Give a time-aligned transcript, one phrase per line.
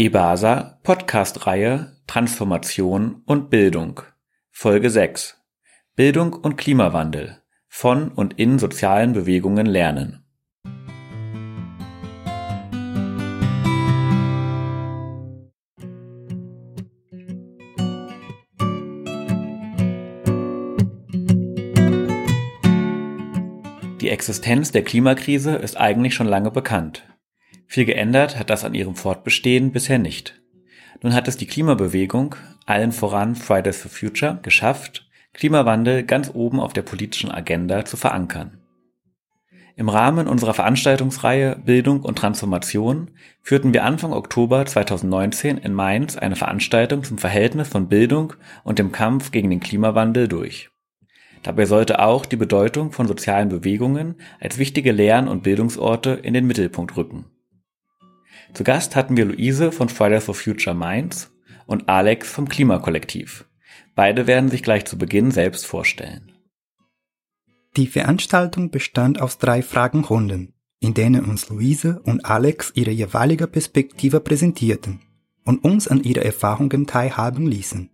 [0.00, 4.00] EBASA Podcast-Reihe Transformation und Bildung
[4.52, 5.42] Folge 6
[5.96, 10.24] Bildung und Klimawandel von und in sozialen Bewegungen lernen.
[24.00, 27.02] Die Existenz der Klimakrise ist eigentlich schon lange bekannt.
[27.70, 30.40] Viel geändert hat das an ihrem Fortbestehen bisher nicht.
[31.02, 36.72] Nun hat es die Klimabewegung, allen voran Fridays for Future, geschafft, Klimawandel ganz oben auf
[36.72, 38.58] der politischen Agenda zu verankern.
[39.76, 43.10] Im Rahmen unserer Veranstaltungsreihe Bildung und Transformation
[43.42, 48.32] führten wir Anfang Oktober 2019 in Mainz eine Veranstaltung zum Verhältnis von Bildung
[48.64, 50.70] und dem Kampf gegen den Klimawandel durch.
[51.42, 56.46] Dabei sollte auch die Bedeutung von sozialen Bewegungen als wichtige Lern- und Bildungsorte in den
[56.46, 57.26] Mittelpunkt rücken.
[58.54, 61.30] Zu Gast hatten wir Luise von Fridays for Future Mainz
[61.66, 63.46] und Alex vom Klimakollektiv.
[63.94, 66.32] Beide werden sich gleich zu Beginn selbst vorstellen.
[67.76, 74.20] Die Veranstaltung bestand aus drei Fragenrunden, in denen uns Luise und Alex ihre jeweilige Perspektive
[74.20, 75.00] präsentierten
[75.44, 77.90] und uns an ihre Erfahrungen teilhaben ließen.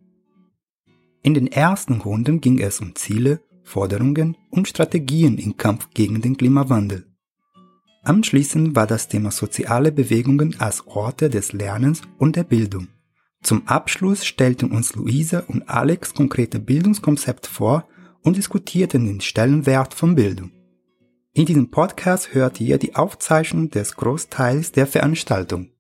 [1.22, 6.36] In den ersten Runden ging es um Ziele, Forderungen und Strategien im Kampf gegen den
[6.36, 7.06] Klimawandel.
[8.04, 12.88] Anschließend war das Thema soziale Bewegungen als Orte des Lernens und der Bildung.
[13.42, 17.88] Zum Abschluss stellten uns Luise und Alex konkrete Bildungskonzepte vor
[18.22, 20.50] und diskutierten den Stellenwert von Bildung.
[21.32, 25.70] In diesem Podcast hört ihr die Aufzeichnung des Großteils der Veranstaltung.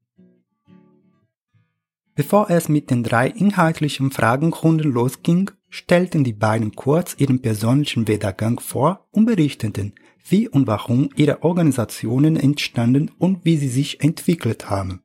[2.14, 8.60] Bevor es mit den drei inhaltlichen Fragenrunden losging, stellten die beiden kurz ihren persönlichen Werdegang
[8.60, 9.94] vor und berichteten,
[10.28, 15.02] wie und warum ihre Organisationen entstanden und wie sie sich entwickelt haben.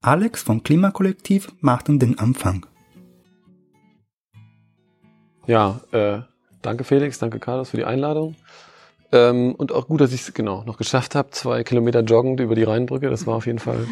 [0.00, 2.66] Alex vom Klimakollektiv machten den Anfang.
[5.46, 6.20] Ja, äh,
[6.62, 8.36] danke Felix, danke Carlos für die Einladung.
[9.12, 12.54] Ähm, und auch gut, dass ich es genau noch geschafft habe, zwei Kilometer joggend über
[12.54, 13.08] die Rheinbrücke.
[13.08, 13.86] Das war auf jeden Fall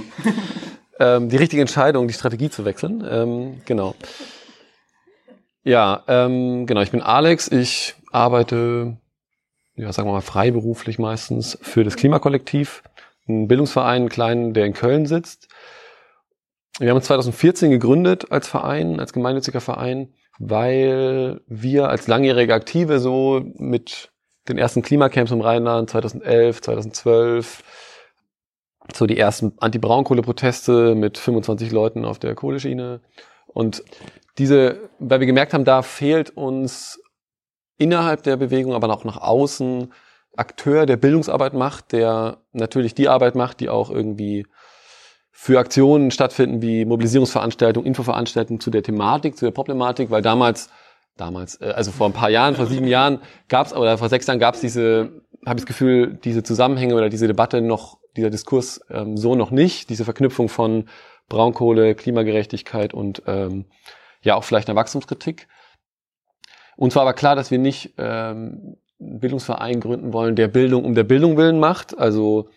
[0.99, 3.05] ähm, die richtige Entscheidung, die Strategie zu wechseln.
[3.09, 3.95] Ähm, genau.
[5.63, 6.81] Ja, ähm, genau.
[6.83, 7.49] Ich bin Alex.
[7.49, 8.97] Ich arbeite
[9.77, 12.83] ja, sagen wir mal, freiberuflich meistens für das Klimakollektiv,
[13.29, 15.49] ein Bildungsverein, einen kleinen, der in Köln sitzt.
[16.79, 22.99] Wir haben uns 2014 gegründet als Verein, als gemeinnütziger Verein, weil wir als langjährige Aktive
[22.99, 24.11] so mit
[24.49, 27.63] den ersten Klimacamps im Rheinland 2011, 2012,
[28.93, 33.01] so die ersten Anti-Braunkohle-Proteste mit 25 Leuten auf der Kohleschiene
[33.47, 33.83] und
[34.37, 37.01] diese, weil wir gemerkt haben, da fehlt uns
[37.79, 39.93] innerhalb der Bewegung, aber auch nach außen
[40.37, 44.47] Akteur, der Bildungsarbeit macht, der natürlich die Arbeit macht, die auch irgendwie
[45.31, 50.71] für Aktionen stattfinden, wie Mobilisierungsveranstaltungen, Infoveranstaltungen zu der Thematik, zu der Problematik, weil damals,
[51.17, 54.27] damals, äh, also vor ein paar Jahren, vor sieben Jahren gab es, oder vor sechs
[54.27, 58.31] Jahren gab es diese, habe ich das Gefühl, diese Zusammenhänge oder diese Debatte noch, dieser
[58.31, 60.89] Diskurs ähm, so noch nicht, diese Verknüpfung von
[61.29, 63.67] Braunkohle, Klimagerechtigkeit und ähm,
[64.23, 65.49] ja auch vielleicht einer Wachstumskritik.
[66.77, 70.95] Uns war aber klar, dass wir nicht ähm, einen Bildungsverein gründen wollen, der Bildung um
[70.95, 72.49] der Bildung willen macht, also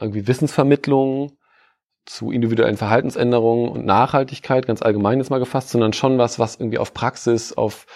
[0.00, 1.32] irgendwie Wissensvermittlung
[2.04, 6.78] zu individuellen Verhaltensänderungen und Nachhaltigkeit, ganz allgemein ist mal gefasst, sondern schon was, was irgendwie
[6.78, 7.86] auf Praxis, auf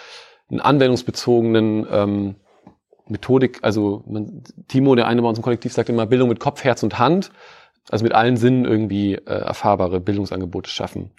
[0.49, 2.35] einen anwendungsbezogenen ähm,
[3.07, 6.63] Methodik, also man, Timo, der eine bei uns im Kollektiv, sagt immer Bildung mit Kopf,
[6.63, 7.31] Herz und Hand,
[7.89, 11.11] also mit allen Sinnen irgendwie äh, erfahrbare Bildungsangebote schaffen.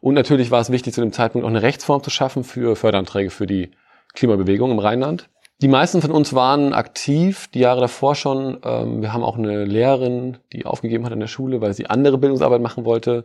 [0.00, 3.30] Und natürlich war es wichtig, zu dem Zeitpunkt auch eine Rechtsform zu schaffen für Förderanträge
[3.30, 3.70] für die
[4.14, 5.28] Klimabewegung im Rheinland.
[5.60, 8.60] Die meisten von uns waren aktiv, die Jahre davor schon.
[8.62, 12.16] Ähm, wir haben auch eine Lehrerin, die aufgegeben hat in der Schule, weil sie andere
[12.16, 13.24] Bildungsarbeit machen wollte.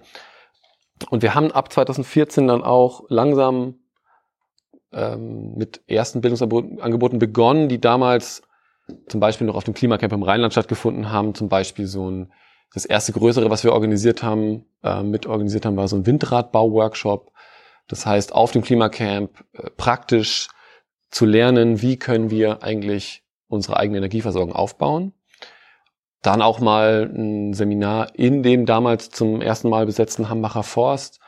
[1.10, 3.76] Und wir haben ab 2014 dann auch langsam
[4.92, 8.42] ähm, mit ersten Bildungsangeboten begonnen, die damals
[9.08, 11.36] zum Beispiel noch auf dem Klimacamp im Rheinland stattgefunden haben.
[11.36, 12.32] Zum Beispiel so ein
[12.74, 17.32] das erste größere, was wir organisiert haben, äh, mit organisiert haben, war so ein Windradbau-Workshop.
[17.88, 20.50] Das heißt, auf dem Klimacamp äh, praktisch
[21.12, 25.14] zu lernen, wie können wir eigentlich unsere eigene Energieversorgung aufbauen.
[26.24, 31.20] Dann auch mal ein Seminar in dem damals zum ersten Mal besetzten Hambacher Forst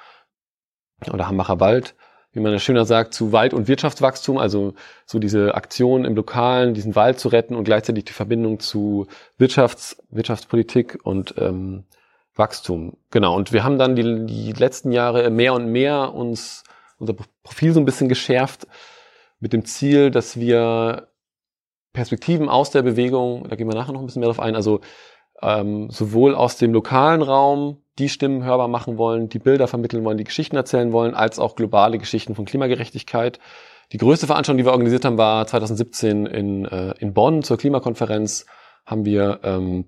[1.11, 1.95] oder Hambacher Wald,
[2.35, 4.73] wie man das schöner sagt, zu Wald- und Wirtschaftswachstum, also
[5.05, 9.07] so diese Aktion im Lokalen, diesen Wald zu retten und gleichzeitig die Verbindung zu
[9.39, 11.85] Wirtschafts-, Wirtschaftspolitik und ähm,
[12.35, 12.97] Wachstum.
[13.09, 13.37] Genau.
[13.37, 16.65] Und wir haben dann die, die letzten Jahre mehr und mehr uns
[16.97, 18.67] unser Profil so ein bisschen geschärft
[19.39, 21.07] mit dem Ziel, dass wir
[21.93, 24.81] Perspektiven aus der Bewegung, da gehen wir nachher noch ein bisschen mehr drauf ein, also
[25.41, 30.17] ähm, sowohl aus dem lokalen Raum die Stimmen hörbar machen wollen, die Bilder vermitteln wollen,
[30.17, 33.39] die Geschichten erzählen wollen, als auch globale Geschichten von Klimagerechtigkeit.
[33.91, 38.45] Die größte Veranstaltung, die wir organisiert haben, war 2017 in, äh, in Bonn zur Klimakonferenz.
[38.85, 39.85] Haben wir ähm,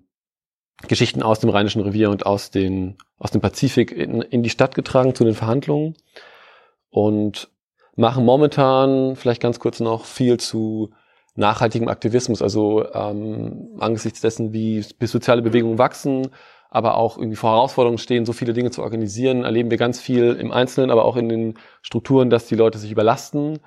[0.88, 4.76] Geschichten aus dem Rheinischen Revier und aus, den, aus dem Pazifik in, in die Stadt
[4.76, 5.96] getragen zu den Verhandlungen
[6.90, 7.50] und
[7.96, 10.92] machen momentan vielleicht ganz kurz noch viel zu
[11.38, 16.30] nachhaltigem Aktivismus, also ähm, angesichts dessen, wie soziale Bewegungen wachsen,
[16.70, 20.34] aber auch irgendwie vor Herausforderungen stehen, so viele Dinge zu organisieren, erleben wir ganz viel
[20.34, 23.60] im Einzelnen, aber auch in den Strukturen, dass die Leute sich überlasten,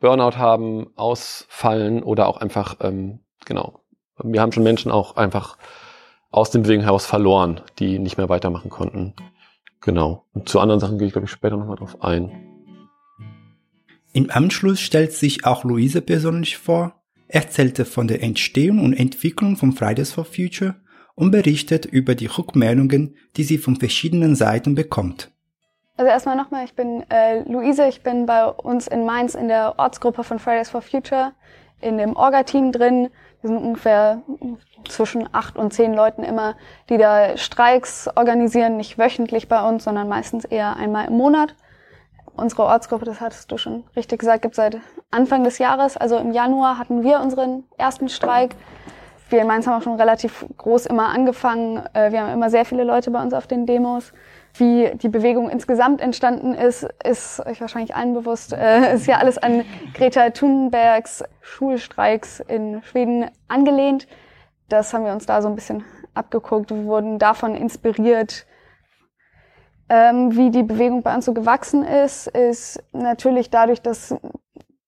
[0.00, 3.80] Burnout haben, ausfallen oder auch einfach, ähm, genau,
[4.22, 5.56] wir haben schon Menschen auch einfach
[6.30, 9.14] aus dem Bewegung heraus verloren, die nicht mehr weitermachen konnten.
[9.80, 10.26] Genau.
[10.32, 12.32] Und zu anderen Sachen gehe ich, glaube ich, später nochmal drauf ein.
[14.12, 17.01] Im Anschluss stellt sich auch Luise persönlich vor,
[17.32, 20.76] erzählte von der Entstehung und Entwicklung von Fridays for Future
[21.14, 25.30] und berichtet über die Rückmeldungen, die sie von verschiedenen Seiten bekommt.
[25.96, 29.78] Also erstmal nochmal, ich bin äh, Luise, ich bin bei uns in Mainz in der
[29.78, 31.32] Ortsgruppe von Fridays for Future
[31.80, 33.10] in dem Orga-Team drin.
[33.40, 34.22] Wir sind ungefähr
[34.88, 36.56] zwischen acht und zehn Leuten immer,
[36.88, 41.54] die da Streiks organisieren, nicht wöchentlich bei uns, sondern meistens eher einmal im Monat.
[42.34, 44.78] Unsere Ortsgruppe, das hattest du schon richtig gesagt, gibt seit
[45.10, 45.96] Anfang des Jahres.
[45.96, 48.56] Also im Januar hatten wir unseren ersten Streik.
[49.28, 51.82] Wir in Mainz haben auch schon relativ groß immer angefangen.
[51.94, 54.12] Äh, wir haben immer sehr viele Leute bei uns auf den Demos.
[54.54, 58.52] Wie die Bewegung insgesamt entstanden ist, ist euch wahrscheinlich allen bewusst.
[58.52, 59.64] Äh, ist ja alles an
[59.94, 64.06] Greta Thunbergs Schulstreiks in Schweden angelehnt.
[64.68, 66.70] Das haben wir uns da so ein bisschen abgeguckt.
[66.70, 68.46] Wir wurden davon inspiriert.
[69.94, 74.14] Ähm, wie die Bewegung bei uns so gewachsen ist, ist natürlich dadurch, dass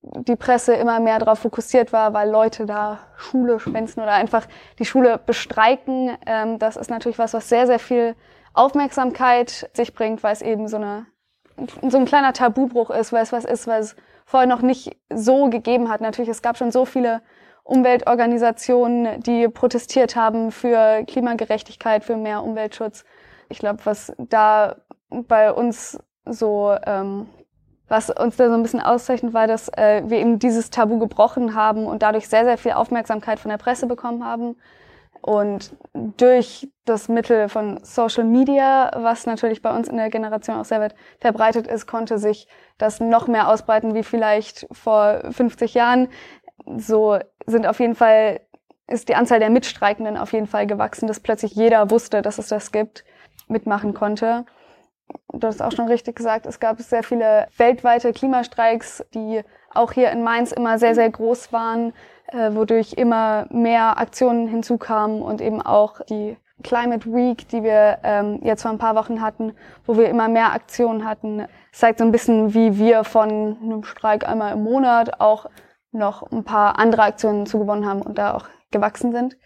[0.00, 4.46] die Presse immer mehr darauf fokussiert war, weil Leute da Schule schwänzen oder einfach
[4.78, 6.16] die Schule bestreiken.
[6.24, 8.16] Ähm, das ist natürlich was, was sehr, sehr viel
[8.54, 11.04] Aufmerksamkeit sich bringt, weil es eben so eine
[11.88, 15.90] so ein kleiner Tabubruch ist, weil es was ist, was vorher noch nicht so gegeben
[15.90, 16.00] hat.
[16.00, 17.20] Natürlich, es gab schon so viele
[17.62, 23.04] Umweltorganisationen, die protestiert haben für Klimagerechtigkeit, für mehr Umweltschutz.
[23.48, 24.76] Ich glaube, was da
[25.22, 27.26] bei uns so ähm,
[27.88, 31.54] was uns da so ein bisschen auszeichnet, war, dass äh, wir eben dieses Tabu gebrochen
[31.54, 34.56] haben und dadurch sehr, sehr viel Aufmerksamkeit von der Presse bekommen haben.
[35.20, 40.66] Und durch das Mittel von Social Media, was natürlich bei uns in der Generation auch
[40.66, 42.46] sehr weit verbreitet ist, konnte sich
[42.76, 46.08] das noch mehr ausbreiten wie vielleicht vor 50 Jahren.
[46.76, 48.40] So sind auf jeden Fall,
[48.86, 52.48] ist die Anzahl der Mitstreikenden auf jeden Fall gewachsen, dass plötzlich jeder wusste, dass es
[52.48, 53.04] das gibt,
[53.48, 54.44] mitmachen konnte
[55.32, 59.42] du hast auch schon richtig gesagt, es gab sehr viele weltweite Klimastreiks, die
[59.72, 61.92] auch hier in Mainz immer sehr, sehr groß waren,
[62.28, 68.40] äh, wodurch immer mehr Aktionen hinzukamen und eben auch die Climate Week, die wir ähm,
[68.42, 69.54] jetzt vor ein paar Wochen hatten,
[69.86, 74.26] wo wir immer mehr Aktionen hatten, zeigt so ein bisschen, wie wir von einem Streik
[74.26, 75.46] einmal im Monat auch
[75.90, 79.36] noch ein paar andere Aktionen zugewonnen haben und da auch gewachsen sind.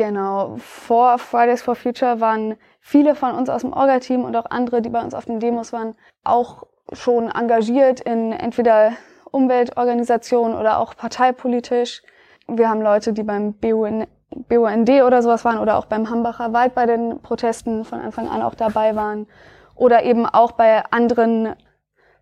[0.00, 0.54] Genau.
[0.56, 4.88] Vor Fridays for Future waren viele von uns aus dem Orga-Team und auch andere, die
[4.88, 5.94] bei uns auf den Demos waren,
[6.24, 8.92] auch schon engagiert in entweder
[9.30, 12.02] Umweltorganisationen oder auch parteipolitisch.
[12.48, 14.06] Wir haben Leute, die beim BUN,
[14.48, 18.40] BUND oder sowas waren oder auch beim Hambacher Wald bei den Protesten von Anfang an
[18.40, 19.26] auch dabei waren
[19.74, 21.56] oder eben auch bei anderen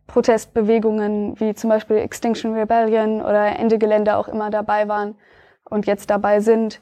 [0.09, 5.15] Protestbewegungen wie zum Beispiel Extinction Rebellion oder Ende Gelände auch immer dabei waren
[5.71, 6.81] und jetzt dabei sind.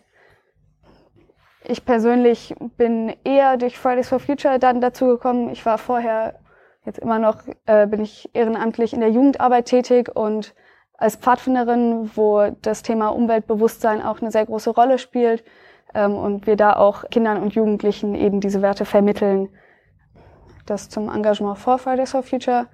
[1.69, 5.51] Ich persönlich bin eher durch Fridays for Future dann dazu gekommen.
[5.51, 6.39] Ich war vorher,
[6.85, 10.55] jetzt immer noch, äh, bin ich ehrenamtlich in der Jugendarbeit tätig und
[10.97, 15.43] als Pfadfinderin, wo das Thema Umweltbewusstsein auch eine sehr große Rolle spielt
[15.93, 19.49] ähm, und wir da auch Kindern und Jugendlichen eben diese Werte vermitteln.
[20.67, 22.67] Das zum Engagement vor Fridays for Future.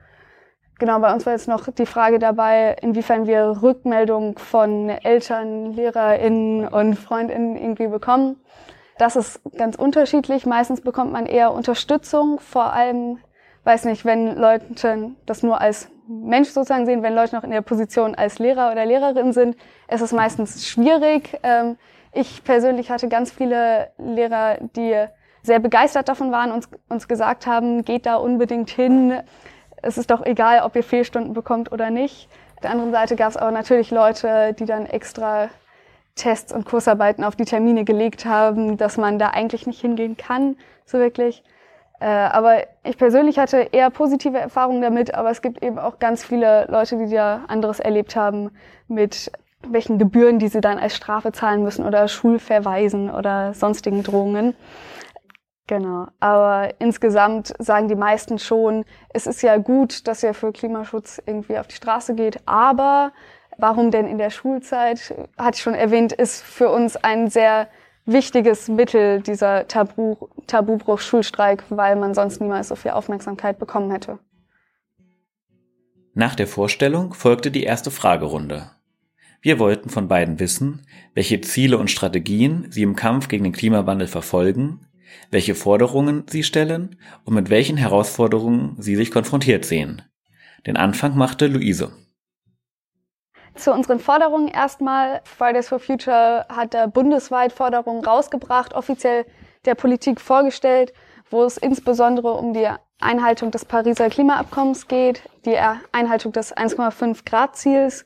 [0.78, 6.68] Genau, bei uns war jetzt noch die Frage dabei, inwiefern wir Rückmeldung von Eltern, LehrerInnen
[6.68, 8.37] und FreundInnen irgendwie bekommen.
[8.99, 10.46] Das ist ganz unterschiedlich.
[10.46, 13.18] Meistens bekommt man eher Unterstützung, vor allem,
[13.64, 17.62] weiß nicht, wenn Leute das nur als Mensch sozusagen sehen, wenn Leute noch in der
[17.62, 19.56] Position als Lehrer oder Lehrerin sind,
[19.88, 21.38] ist es meistens schwierig.
[21.42, 21.76] Ähm,
[22.12, 25.06] ich persönlich hatte ganz viele Lehrer, die
[25.42, 29.22] sehr begeistert davon waren und uns gesagt haben, geht da unbedingt hin.
[29.80, 32.28] Es ist doch egal, ob ihr Fehlstunden bekommt oder nicht.
[32.56, 35.49] Auf der anderen Seite gab es aber natürlich Leute, die dann extra
[36.14, 40.57] Tests und Kursarbeiten auf die Termine gelegt haben, dass man da eigentlich nicht hingehen kann,
[40.85, 41.42] so wirklich.
[42.00, 46.25] Äh, aber ich persönlich hatte eher positive Erfahrungen damit, aber es gibt eben auch ganz
[46.25, 48.50] viele Leute, die da anderes erlebt haben
[48.88, 49.31] mit
[49.66, 54.54] welchen Gebühren, die sie dann als Strafe zahlen müssen oder Schulverweisen oder sonstigen Drohungen.
[55.69, 56.09] Genau.
[56.19, 61.59] Aber insgesamt sagen die meisten schon, es ist ja gut, dass ihr für Klimaschutz irgendwie
[61.59, 63.12] auf die Straße geht, aber
[63.62, 67.69] warum denn in der Schulzeit, hatte ich schon erwähnt, ist für uns ein sehr
[68.04, 70.16] wichtiges Mittel dieser Tabu,
[70.49, 74.19] Tabubruch Schulstreik, weil man sonst niemals so viel Aufmerksamkeit bekommen hätte.
[76.14, 78.73] Nach der Vorstellung folgte die erste Fragerunde.
[79.40, 80.83] Wir wollten von beiden wissen,
[81.14, 84.87] welche Ziele und Strategien sie im Kampf gegen den Klimawandel verfolgen,
[85.31, 90.02] welche Forderungen sie stellen und mit welchen Herausforderungen sie sich konfrontiert sehen.
[90.66, 91.92] Den Anfang machte Luise.
[93.54, 95.21] Zu unseren Forderungen erstmal.
[95.25, 99.26] Fridays for Future hat da bundesweit Forderungen rausgebracht, offiziell
[99.64, 100.92] der Politik vorgestellt,
[101.30, 102.68] wo es insbesondere um die
[103.00, 105.59] Einhaltung des Pariser Klimaabkommens geht, die
[105.92, 108.04] Einhaltung des 1,5 Grad Ziels.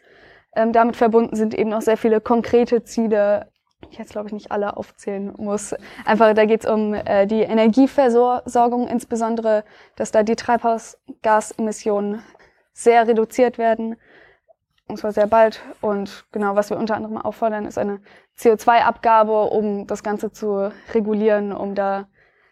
[0.55, 3.51] Ähm, damit verbunden sind eben noch sehr viele konkrete Ziele,
[3.85, 5.75] die ich jetzt glaube ich nicht alle aufzählen muss.
[6.07, 9.65] Einfach da geht es um äh, die Energieversorgung, insbesondere,
[9.97, 12.23] dass da die Treibhausgasemissionen
[12.73, 13.97] sehr reduziert werden
[14.89, 15.61] und zwar sehr bald.
[15.81, 18.01] Und genau, was wir unter anderem auffordern, ist eine
[18.39, 22.07] CO2-Abgabe, um das Ganze zu regulieren, um da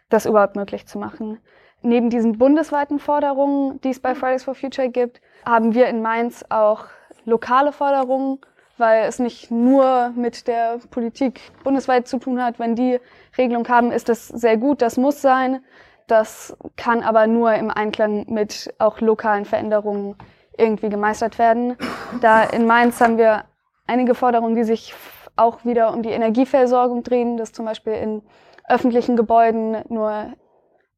[0.09, 1.39] das überhaupt möglich zu machen.
[1.83, 6.45] Neben diesen bundesweiten Forderungen, die es bei Fridays for Future gibt, haben wir in Mainz
[6.49, 6.87] auch
[7.27, 8.39] lokale Forderungen,
[8.79, 12.59] weil es nicht nur mit der Politik bundesweit zu tun hat.
[12.59, 12.99] Wenn die
[13.37, 15.63] Regelung haben, ist das sehr gut, das muss sein.
[16.07, 20.17] Das kann aber nur im Einklang mit auch lokalen Veränderungen
[20.57, 21.77] irgendwie gemeistert werden.
[22.21, 23.45] Da in Mainz haben wir
[23.87, 24.95] einige Forderungen, die sich
[25.37, 28.23] auch wieder um die Energieversorgung drehen, dass zum Beispiel in
[28.69, 30.35] öffentlichen Gebäuden nur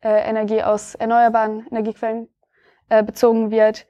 [0.03, 2.29] äh, Energie aus erneuerbaren Energiequellen
[2.89, 3.87] äh, bezogen wird.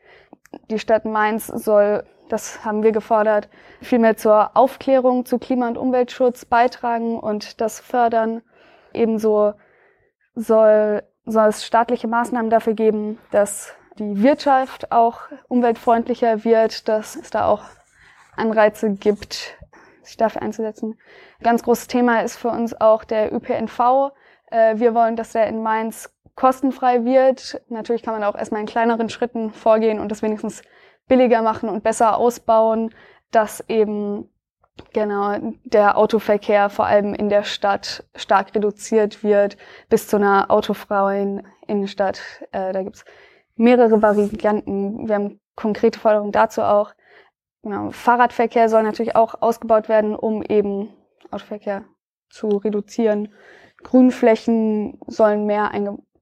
[0.71, 3.49] Die Stadt Mainz soll, das haben wir gefordert,
[3.83, 8.43] vielmehr zur Aufklärung zu Klima- und Umweltschutz beitragen und das fördern.
[8.93, 9.55] Ebenso
[10.35, 17.31] soll, soll es staatliche Maßnahmen dafür geben, dass die Wirtschaft auch umweltfreundlicher wird, dass es
[17.31, 17.63] da auch
[18.37, 19.57] Anreize gibt,
[20.03, 20.99] sich dafür einzusetzen.
[21.43, 24.13] Ganz großes Thema ist für uns auch der ÖPNV.
[24.51, 27.61] Äh, wir wollen, dass der in Mainz kostenfrei wird.
[27.69, 30.63] Natürlich kann man auch erstmal in kleineren Schritten vorgehen und das wenigstens
[31.09, 32.95] billiger machen und besser ausbauen,
[33.31, 34.29] dass eben
[34.93, 39.57] genau der Autoverkehr vor allem in der Stadt stark reduziert wird
[39.89, 42.21] bis zu einer autofreien Innenstadt.
[42.53, 43.05] Äh, da gibt's
[43.57, 45.09] mehrere Varianten.
[45.09, 46.93] Wir haben konkrete Forderungen dazu auch.
[47.63, 47.91] Genau.
[47.91, 50.91] Fahrradverkehr soll natürlich auch ausgebaut werden, um eben
[51.31, 51.85] Autoverkehr
[52.31, 53.33] zu reduzieren.
[53.83, 55.73] Grünflächen sollen mehr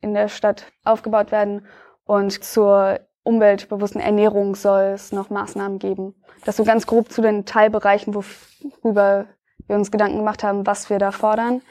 [0.01, 1.67] in der Stadt aufgebaut werden
[2.05, 6.15] und zur umweltbewussten Ernährung soll es noch Maßnahmen geben.
[6.45, 9.27] Das so ganz grob zu den Teilbereichen, worüber
[9.67, 11.63] wir uns Gedanken gemacht haben, was wir da fordern.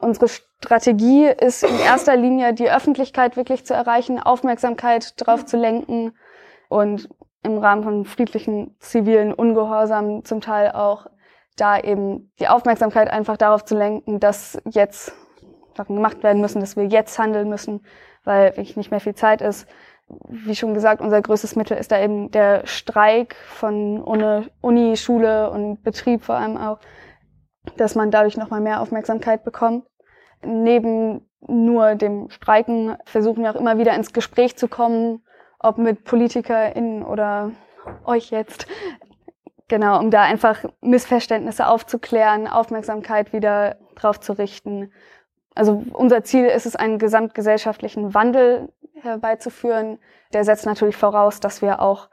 [0.00, 6.12] Unsere Strategie ist in erster Linie, die Öffentlichkeit wirklich zu erreichen, Aufmerksamkeit darauf zu lenken
[6.68, 7.08] und
[7.42, 11.06] im Rahmen von friedlichen zivilen Ungehorsam zum Teil auch
[11.56, 15.12] da eben die Aufmerksamkeit einfach darauf zu lenken, dass jetzt
[15.76, 17.84] Sachen gemacht werden müssen, dass wir jetzt handeln müssen,
[18.24, 19.66] weil wirklich nicht mehr viel Zeit ist.
[20.28, 25.82] Wie schon gesagt, unser größtes Mittel ist da eben der Streik von Uni, Schule und
[25.82, 26.78] Betrieb vor allem auch,
[27.76, 29.84] dass man dadurch nochmal mehr Aufmerksamkeit bekommt
[30.44, 35.22] neben nur dem Streiken versuchen wir auch immer wieder ins Gespräch zu kommen,
[35.58, 37.52] ob mit PolitikerInnen oder
[38.04, 38.66] euch jetzt.
[39.68, 44.92] Genau, um da einfach Missverständnisse aufzuklären, Aufmerksamkeit wieder drauf zu richten.
[45.54, 49.98] Also unser Ziel ist es, einen gesamtgesellschaftlichen Wandel herbeizuführen.
[50.32, 52.08] Der setzt natürlich voraus, dass wir auch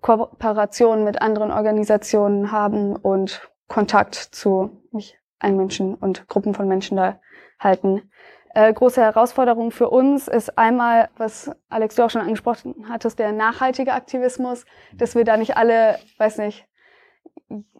[0.00, 6.96] Kooperationen mit anderen Organisationen haben und Kontakt zu nicht allen Menschen und Gruppen von Menschen
[6.96, 7.20] da
[7.58, 8.10] halten.
[8.54, 13.32] Äh, große Herausforderung für uns ist einmal, was Alex du auch schon angesprochen hattest, der
[13.32, 16.66] nachhaltige Aktivismus, dass wir da nicht alle, weiß nicht,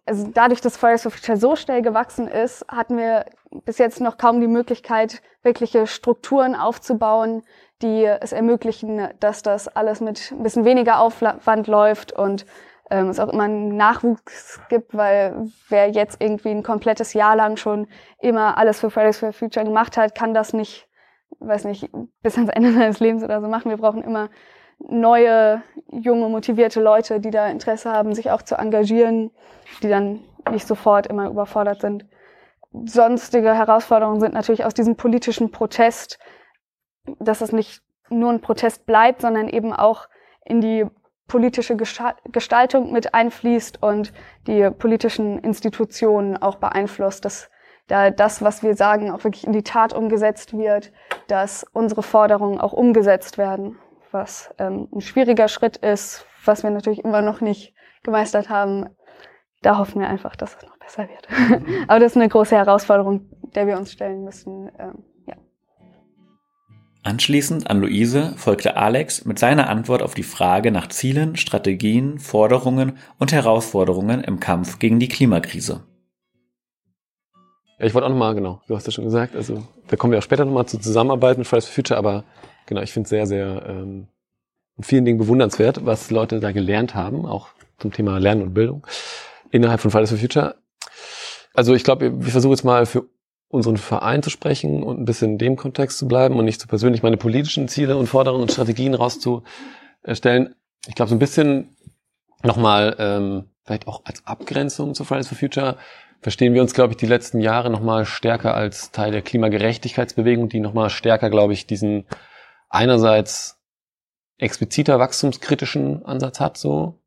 [0.04, 3.26] also dadurch, dass Fridays for Future so schnell gewachsen ist, hatten wir
[3.64, 7.42] bis jetzt noch kaum die Möglichkeit, wirkliche Strukturen aufzubauen,
[7.82, 12.46] die es ermöglichen, dass das alles mit ein bisschen weniger Aufwand läuft und
[12.90, 17.56] ähm, es auch immer einen Nachwuchs gibt, weil wer jetzt irgendwie ein komplettes Jahr lang
[17.56, 17.88] schon
[18.20, 20.88] immer alles für Fridays for Future gemacht hat, kann das nicht,
[21.40, 21.90] weiß nicht,
[22.22, 23.70] bis ans Ende seines Lebens oder so machen.
[23.70, 24.28] Wir brauchen immer
[24.78, 29.30] neue, junge, motivierte Leute, die da Interesse haben, sich auch zu engagieren,
[29.82, 32.06] die dann nicht sofort immer überfordert sind.
[32.84, 36.18] Sonstige Herausforderungen sind natürlich aus diesem politischen Protest,
[37.18, 40.08] dass es nicht nur ein Protest bleibt, sondern eben auch
[40.44, 40.86] in die
[41.26, 44.12] politische Gestaltung mit einfließt und
[44.46, 47.50] die politischen Institutionen auch beeinflusst, dass
[47.88, 50.92] da das, was wir sagen, auch wirklich in die Tat umgesetzt wird,
[51.28, 53.78] dass unsere Forderungen auch umgesetzt werden,
[54.10, 58.88] was ähm, ein schwieriger Schritt ist, was wir natürlich immer noch nicht gemeistert haben.
[59.62, 61.28] Da hoffen wir einfach, dass es noch besser wird.
[61.88, 64.70] Aber das ist eine große Herausforderung, der wir uns stellen müssen.
[64.78, 65.04] Ähm.
[67.06, 72.98] Anschließend an Luise folgte Alex mit seiner Antwort auf die Frage nach Zielen, Strategien, Forderungen
[73.20, 75.84] und Herausforderungen im Kampf gegen die Klimakrise.
[77.78, 80.18] Ja, ich wollte auch nochmal, genau, du hast ja schon gesagt, also da kommen wir
[80.18, 82.24] auch später nochmal zur Zusammenarbeit mit Fridays for Future, aber
[82.66, 84.08] genau, ich finde es sehr, sehr ähm,
[84.76, 88.84] in vielen Dingen bewundernswert, was Leute da gelernt haben, auch zum Thema Lernen und Bildung
[89.52, 90.56] innerhalb von Fridays for Future.
[91.54, 93.04] Also ich glaube, wir versuchen jetzt mal für
[93.48, 96.66] unseren Verein zu sprechen und ein bisschen in dem Kontext zu bleiben und nicht so
[96.66, 100.54] persönlich meine politischen Ziele und Forderungen und Strategien rauszustellen.
[100.86, 101.76] Ich glaube, so ein bisschen
[102.42, 105.76] nochmal, ähm, vielleicht auch als Abgrenzung zu Fridays for Future,
[106.20, 110.60] verstehen wir uns, glaube ich, die letzten Jahre nochmal stärker als Teil der Klimagerechtigkeitsbewegung, die
[110.60, 112.04] nochmal stärker, glaube ich, diesen
[112.68, 113.60] einerseits
[114.38, 117.00] expliziter wachstumskritischen Ansatz hat, so.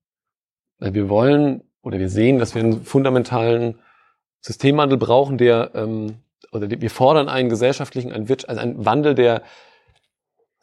[0.79, 3.79] Wir wollen oder wir sehen, dass wir einen fundamentalen
[4.39, 6.19] Systemwandel brauchen, der, ähm,
[6.51, 9.43] oder wir fordern einen gesellschaftlichen, einen, also einen Wandel der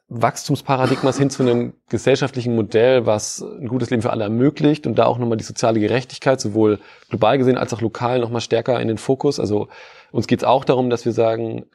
[0.09, 5.07] Wachstumsparadigmas hin zu einem gesellschaftlichen Modell, was ein gutes Leben für alle ermöglicht und da
[5.07, 6.79] auch nochmal die soziale Gerechtigkeit sowohl
[7.09, 9.41] global gesehen als auch lokal nochmal stärker in den Fokus.
[9.41, 9.69] Also
[10.13, 11.67] uns geht es auch darum, dass wir sagen,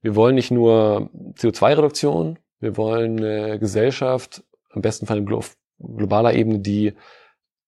[0.00, 6.60] wir wollen nicht nur CO2-Reduktion, wir wollen eine Gesellschaft, am besten Fall auf globaler Ebene,
[6.60, 6.94] die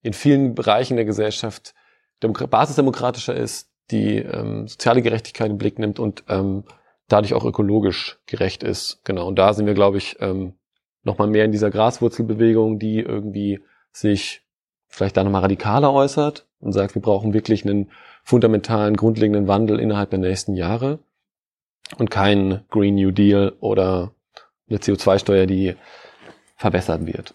[0.02, 1.74] in vielen Bereichen der Gesellschaft
[2.20, 6.64] basisdemokratischer ist, die ähm, soziale Gerechtigkeit im Blick nimmt und ähm,
[7.08, 9.00] dadurch auch ökologisch gerecht ist.
[9.04, 9.26] Genau.
[9.28, 10.54] Und da sind wir, glaube ich, ähm,
[11.02, 13.60] nochmal mehr in dieser Graswurzelbewegung, die irgendwie
[13.92, 14.42] sich
[14.88, 17.90] vielleicht da nochmal radikaler äußert und sagt, wir brauchen wirklich einen
[18.22, 20.98] fundamentalen, grundlegenden Wandel innerhalb der nächsten Jahre
[21.98, 24.12] und keinen Green New Deal oder
[24.68, 25.74] eine CO2-Steuer, die
[26.56, 27.34] verbessert wird.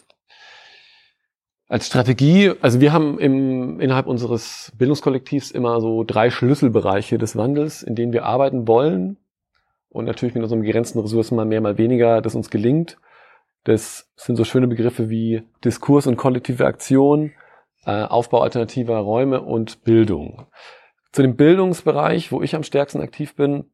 [1.70, 7.84] Als Strategie, also wir haben im, innerhalb unseres Bildungskollektivs immer so drei Schlüsselbereiche des Wandels,
[7.84, 9.18] in denen wir arbeiten wollen
[9.88, 12.98] und natürlich mit unseren begrenzten Ressourcen mal mehr, mal weniger, das uns gelingt.
[13.62, 17.30] Das sind so schöne Begriffe wie Diskurs und kollektive Aktion,
[17.84, 20.46] äh, Aufbau alternativer Räume und Bildung.
[21.12, 23.70] Zu dem Bildungsbereich, wo ich am stärksten aktiv bin,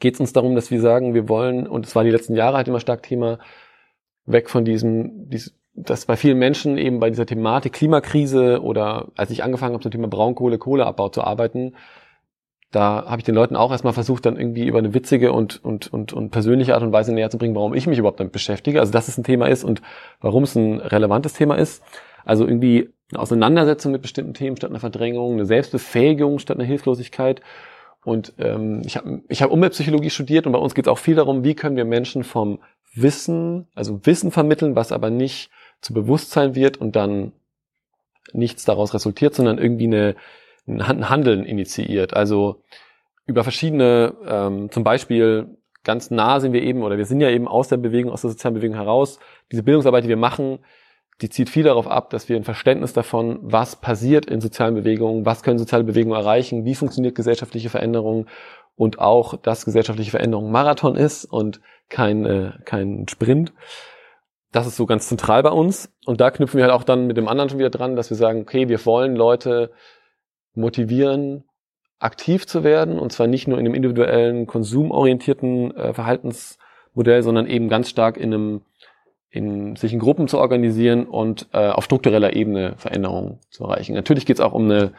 [0.00, 2.56] geht es uns darum, dass wir sagen, wir wollen, und es war die letzten Jahre
[2.56, 3.38] halt immer stark Thema,
[4.24, 9.30] weg von diesem, dies, dass bei vielen Menschen eben bei dieser Thematik Klimakrise oder als
[9.30, 11.74] ich angefangen habe zum Thema Braunkohle, Kohleabbau zu arbeiten,
[12.70, 15.90] da habe ich den Leuten auch erstmal versucht, dann irgendwie über eine witzige und, und,
[15.92, 18.80] und, und persönliche Art und Weise näher zu bringen, warum ich mich überhaupt damit beschäftige.
[18.80, 19.80] Also dass es ein Thema ist und
[20.20, 21.82] warum es ein relevantes Thema ist.
[22.26, 27.40] Also irgendwie eine Auseinandersetzung mit bestimmten Themen statt einer Verdrängung, eine Selbstbefähigung statt einer Hilflosigkeit.
[28.04, 31.14] Und ähm, ich habe ich hab Umweltpsychologie studiert und bei uns geht es auch viel
[31.14, 32.58] darum, wie können wir Menschen vom
[32.94, 37.32] Wissen, also Wissen vermitteln, was aber nicht zu Bewusstsein wird und dann
[38.32, 40.16] nichts daraus resultiert, sondern irgendwie eine
[40.68, 42.14] ein Handeln initiiert.
[42.14, 42.62] Also
[43.26, 47.48] über verschiedene, ähm, zum Beispiel ganz nah sind wir eben, oder wir sind ja eben
[47.48, 49.18] aus der Bewegung, aus der sozialen Bewegung heraus.
[49.50, 50.58] Diese Bildungsarbeit, die wir machen,
[51.20, 55.26] die zieht viel darauf ab, dass wir ein Verständnis davon, was passiert in sozialen Bewegungen,
[55.26, 58.26] was können soziale Bewegungen erreichen, wie funktioniert gesellschaftliche Veränderung
[58.76, 63.52] und auch, dass gesellschaftliche Veränderung Marathon ist und kein, äh, kein Sprint.
[64.52, 65.92] Das ist so ganz zentral bei uns.
[66.06, 68.16] Und da knüpfen wir halt auch dann mit dem anderen schon wieder dran, dass wir
[68.16, 69.70] sagen, okay, wir wollen Leute
[70.54, 71.44] motivieren,
[71.98, 77.68] aktiv zu werden und zwar nicht nur in einem individuellen, konsumorientierten äh, Verhaltensmodell, sondern eben
[77.68, 78.60] ganz stark in einem,
[79.30, 83.94] in sich in Gruppen zu organisieren und äh, auf struktureller Ebene Veränderungen zu erreichen.
[83.94, 84.92] Natürlich geht es auch um eine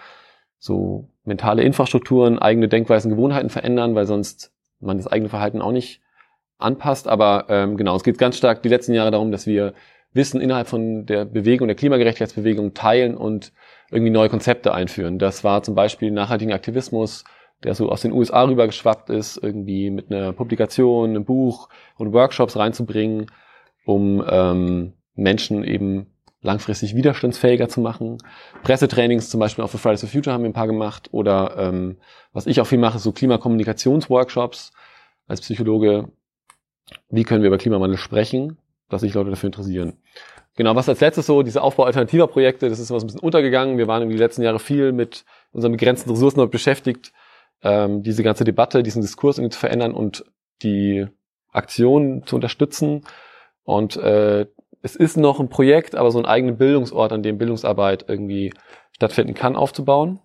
[0.58, 6.02] so mentale Infrastrukturen, eigene Denkweisen, Gewohnheiten verändern, weil sonst man das eigene Verhalten auch nicht
[6.60, 7.08] anpasst.
[7.08, 9.74] Aber ähm, genau, es geht ganz stark die letzten Jahre darum, dass wir
[10.14, 13.52] Wissen innerhalb von der Bewegung, der Klimagerechtigkeitsbewegung teilen und
[13.92, 15.20] irgendwie neue Konzepte einführen.
[15.20, 17.24] Das war zum Beispiel nachhaltigen Aktivismus,
[17.64, 22.58] der so aus den USA rübergeschwappt ist, irgendwie mit einer Publikation, einem Buch und Workshops
[22.58, 23.28] reinzubringen,
[23.86, 26.08] um ähm, Menschen eben
[26.42, 28.18] langfristig widerstandsfähiger zu machen.
[28.64, 31.10] Pressetrainings zum Beispiel auch für Fridays for Future haben wir ein paar gemacht.
[31.12, 31.98] Oder ähm,
[32.32, 34.72] was ich auch viel mache, so Klimakommunikationsworkshops
[35.28, 36.10] als Psychologe.
[37.10, 38.58] Wie können wir über Klimawandel sprechen,
[38.90, 39.94] dass sich Leute dafür interessieren.
[40.56, 43.78] Genau, was als letztes so, diese Aufbau alternativer Projekte, das ist was ein bisschen untergegangen.
[43.78, 47.14] Wir waren in den letzten Jahre viel mit unseren begrenzten Ressourcen beschäftigt,
[47.62, 50.26] ähm, diese ganze Debatte, diesen Diskurs irgendwie zu verändern und
[50.62, 51.08] die
[51.52, 53.06] Aktion zu unterstützen.
[53.64, 54.48] Und äh,
[54.82, 58.54] es ist noch ein Projekt, aber so einen eigenen Bildungsort, an dem Bildungsarbeit irgendwie
[58.92, 60.20] stattfinden kann, aufzubauen.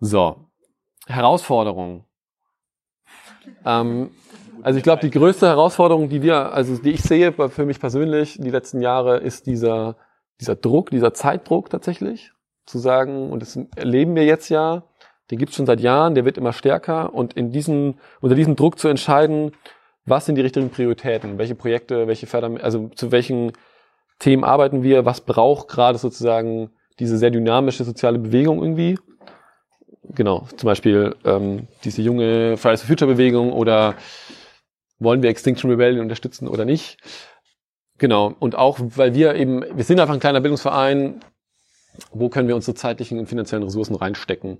[0.00, 0.36] So,
[1.06, 2.04] Herausforderungen.
[3.64, 4.10] Ähm,
[4.62, 8.38] also ich glaube, die größte Herausforderung, die wir, also die ich sehe für mich persönlich
[8.40, 9.96] die letzten Jahre, ist dieser,
[10.40, 12.32] dieser Druck, dieser Zeitdruck tatsächlich,
[12.66, 14.84] zu sagen, und das erleben wir jetzt ja,
[15.30, 17.14] den gibt es schon seit Jahren, der wird immer stärker.
[17.14, 19.52] Und in diesem, unter diesem Druck zu entscheiden,
[20.04, 23.52] was sind die richtigen Prioritäten, welche Projekte, welche Förder, also zu welchen
[24.18, 28.98] Themen arbeiten wir, was braucht gerade sozusagen diese sehr dynamische soziale Bewegung irgendwie.
[30.14, 33.96] Genau, zum Beispiel ähm, diese junge Fridays for Future Bewegung oder
[34.98, 36.98] wollen wir Extinction Rebellion unterstützen oder nicht.
[37.98, 41.20] Genau, und auch, weil wir eben, wir sind einfach ein kleiner Bildungsverein,
[42.12, 44.58] wo können wir unsere zeitlichen und finanziellen Ressourcen reinstecken.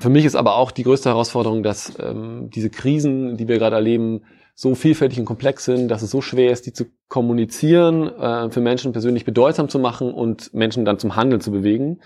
[0.00, 3.76] Für mich ist aber auch die größte Herausforderung, dass ähm, diese Krisen, die wir gerade
[3.76, 4.22] erleben,
[4.54, 8.60] so vielfältig und komplex sind, dass es so schwer ist, die zu kommunizieren, äh, für
[8.60, 12.00] Menschen persönlich bedeutsam zu machen und Menschen dann zum Handeln zu bewegen.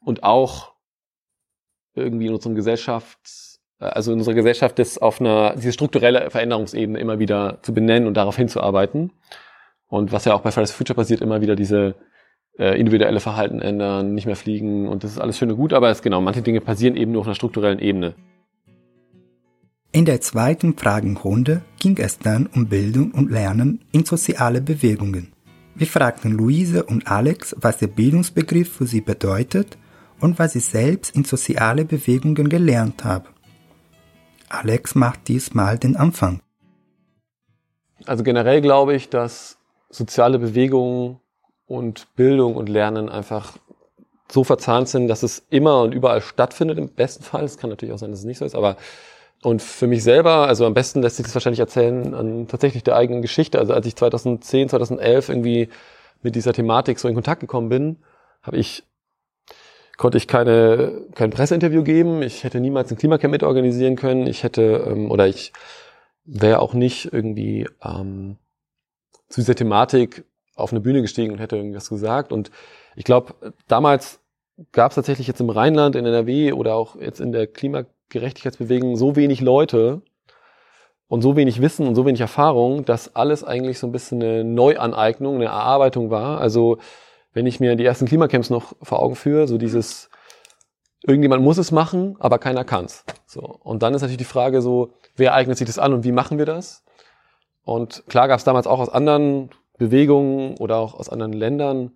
[0.00, 0.72] Und auch
[1.94, 3.51] irgendwie in unserem Gesellschaft, äh,
[3.82, 8.16] also in unserer Gesellschaft das auf einer, diese strukturelle Veränderungsebene immer wieder zu benennen und
[8.16, 9.12] darauf hinzuarbeiten.
[9.88, 11.94] Und was ja auch bei Fridays for Future passiert, immer wieder diese
[12.58, 15.90] äh, individuelle Verhalten ändern, nicht mehr fliegen und das ist alles schön und gut, aber
[15.90, 18.14] es genau, manche Dinge passieren eben nur auf einer strukturellen Ebene.
[19.94, 25.32] In der zweiten Fragenrunde ging es dann um Bildung und Lernen in soziale Bewegungen.
[25.74, 29.76] Wir fragten Luise und Alex, was der Bildungsbegriff für sie bedeutet
[30.20, 33.31] und was sie selbst in soziale Bewegungen gelernt haben.
[34.52, 36.42] Alex macht diesmal den Anfang.
[38.06, 39.58] Also generell glaube ich, dass
[39.90, 41.20] soziale Bewegungen
[41.66, 43.56] und Bildung und Lernen einfach
[44.30, 47.44] so verzahnt sind, dass es immer und überall stattfindet im besten Fall.
[47.44, 48.76] Es kann natürlich auch sein, dass es nicht so ist, aber
[49.42, 52.94] und für mich selber, also am besten lässt sich das wahrscheinlich erzählen an tatsächlich der
[52.94, 53.58] eigenen Geschichte.
[53.58, 55.68] Also als ich 2010, 2011 irgendwie
[56.22, 57.96] mit dieser Thematik so in Kontakt gekommen bin,
[58.42, 58.84] habe ich
[59.96, 62.22] konnte ich keine kein Presseinterview geben.
[62.22, 64.26] Ich hätte niemals ein Klimacamp mit organisieren können.
[64.26, 65.52] Ich hätte ähm, oder ich
[66.24, 68.36] wäre auch nicht irgendwie ähm,
[69.28, 70.24] zu dieser Thematik
[70.54, 72.32] auf eine Bühne gestiegen und hätte irgendwas gesagt.
[72.32, 72.50] Und
[72.96, 73.34] ich glaube,
[73.68, 74.20] damals
[74.72, 78.96] gab es tatsächlich jetzt im Rheinland, in NRW oder auch jetzt in der Klima Gerechtigkeitsbewegung
[78.96, 80.02] so wenig Leute
[81.08, 84.44] und so wenig Wissen und so wenig Erfahrung, dass alles eigentlich so ein bisschen eine
[84.44, 86.40] Neuaneignung, eine Erarbeitung war.
[86.40, 86.78] Also
[87.32, 90.10] wenn ich mir die ersten Klimacamps noch vor Augen führe, so dieses
[91.04, 93.04] irgendjemand muss es machen, aber keiner kann's.
[93.26, 96.12] So und dann ist natürlich die Frage so, wer eignet sich das an und wie
[96.12, 96.84] machen wir das?
[97.64, 101.92] Und klar gab es damals auch aus anderen Bewegungen oder auch aus anderen Ländern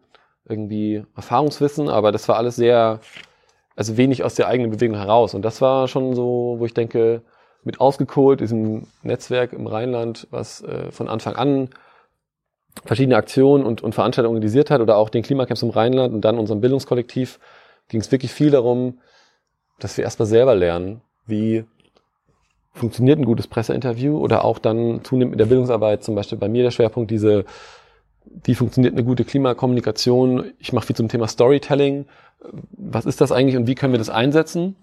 [0.49, 3.01] irgendwie Erfahrungswissen, aber das war alles sehr
[3.77, 5.35] also wenig aus der eigenen Bewegung heraus.
[5.35, 7.23] Und das war schon so, wo ich denke,
[7.63, 11.69] mit ausgekohlt, diesem Netzwerk im Rheinland, was äh, von Anfang an
[12.85, 16.39] verschiedene Aktionen und, und Veranstaltungen organisiert hat oder auch den Klimacamps im Rheinland und dann
[16.39, 17.39] unserem Bildungskollektiv,
[17.89, 18.99] ging es wirklich viel darum,
[19.79, 21.65] dass wir erstmal selber lernen, wie
[22.73, 26.63] funktioniert ein gutes Presseinterview oder auch dann zunehmend mit der Bildungsarbeit, zum Beispiel bei mir
[26.63, 27.45] der Schwerpunkt, diese,
[28.45, 30.53] wie funktioniert eine gute Klimakommunikation.
[30.59, 32.07] Ich mache viel zum Thema Storytelling
[32.71, 34.77] was ist das eigentlich und wie können wir das einsetzen?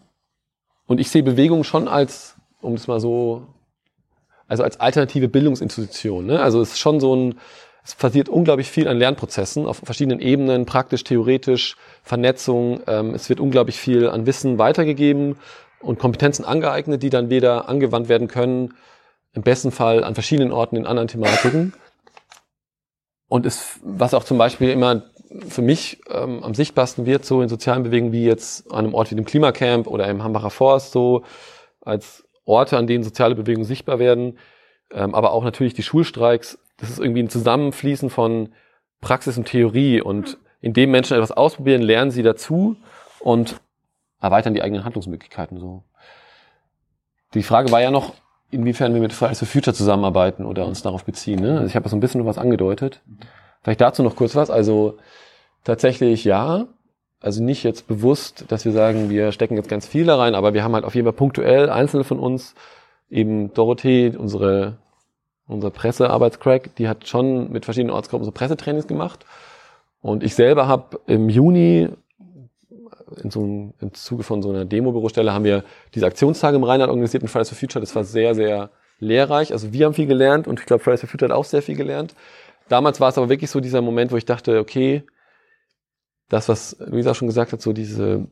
[0.86, 3.48] Und ich sehe Bewegung schon als, um es mal so,
[4.48, 6.26] also als alternative Bildungsinstitution.
[6.26, 6.42] Ne?
[6.42, 7.36] Also es ist schon so ein,
[7.86, 12.82] es passiert unglaublich viel an Lernprozessen auf verschiedenen Ebenen, praktisch, theoretisch, Vernetzung.
[12.88, 15.38] Ähm, es wird unglaublich viel an Wissen weitergegeben
[15.82, 18.74] und Kompetenzen angeeignet, die dann wieder angewandt werden können,
[19.34, 21.74] im besten Fall an verschiedenen Orten in anderen Thematiken.
[23.28, 25.04] Und es, was auch zum Beispiel immer
[25.50, 29.12] für mich ähm, am sichtbarsten wird, so in sozialen Bewegungen wie jetzt an einem Ort
[29.12, 31.24] wie dem Klimacamp oder im Hambacher Forst, so
[31.82, 34.38] als Orte, an denen soziale Bewegungen sichtbar werden,
[34.92, 36.60] ähm, aber auch natürlich die Schulstreiks.
[36.78, 38.50] Das ist irgendwie ein Zusammenfließen von
[39.02, 42.78] Praxis und Theorie und indem Menschen etwas ausprobieren, lernen sie dazu
[43.20, 43.58] und
[44.22, 45.84] erweitern die eigenen Handlungsmöglichkeiten so.
[47.34, 48.14] Die Frage war ja noch,
[48.52, 51.40] inwiefern wir mit Fridays for Future zusammenarbeiten oder uns darauf beziehen.
[51.40, 51.54] Ne?
[51.56, 53.02] Also ich habe so ein bisschen noch was angedeutet.
[53.62, 54.50] Vielleicht dazu noch kurz was.
[54.50, 54.98] Also
[55.64, 56.68] Tatsächlich ja.
[57.20, 60.54] Also nicht jetzt bewusst, dass wir sagen, wir stecken jetzt ganz viel da rein, aber
[60.54, 62.54] wir haben halt auf jeden Fall punktuell einzelne von uns,
[63.10, 64.78] eben Dorothee, unsere,
[65.48, 69.26] unsere Pressearbeitscrack, die hat schon mit verschiedenen Ortsgruppen so Pressetrainings gemacht.
[70.02, 71.90] Und ich selber habe im Juni
[73.22, 76.90] in so einem, im Zuge von so einer Demo-Bürostelle haben wir diese Aktionstage im Rheinland
[76.90, 77.80] organisiert mit Fridays for Future.
[77.82, 79.52] Das war sehr, sehr lehrreich.
[79.52, 81.76] Also wir haben viel gelernt und ich glaube, Fridays for Future hat auch sehr viel
[81.76, 82.16] gelernt.
[82.70, 85.04] Damals war es aber wirklich so dieser Moment, wo ich dachte, okay,
[86.30, 88.28] das, was Luisa schon gesagt hat, so diese,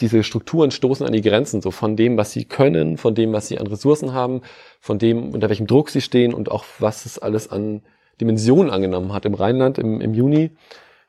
[0.00, 3.48] diese Strukturen stoßen an die Grenzen, so von dem, was sie können, von dem, was
[3.48, 4.42] sie an Ressourcen haben,
[4.80, 7.82] von dem, unter welchem Druck sie stehen und auch was es alles an
[8.20, 10.50] Dimensionen angenommen hat im Rheinland im, im Juni.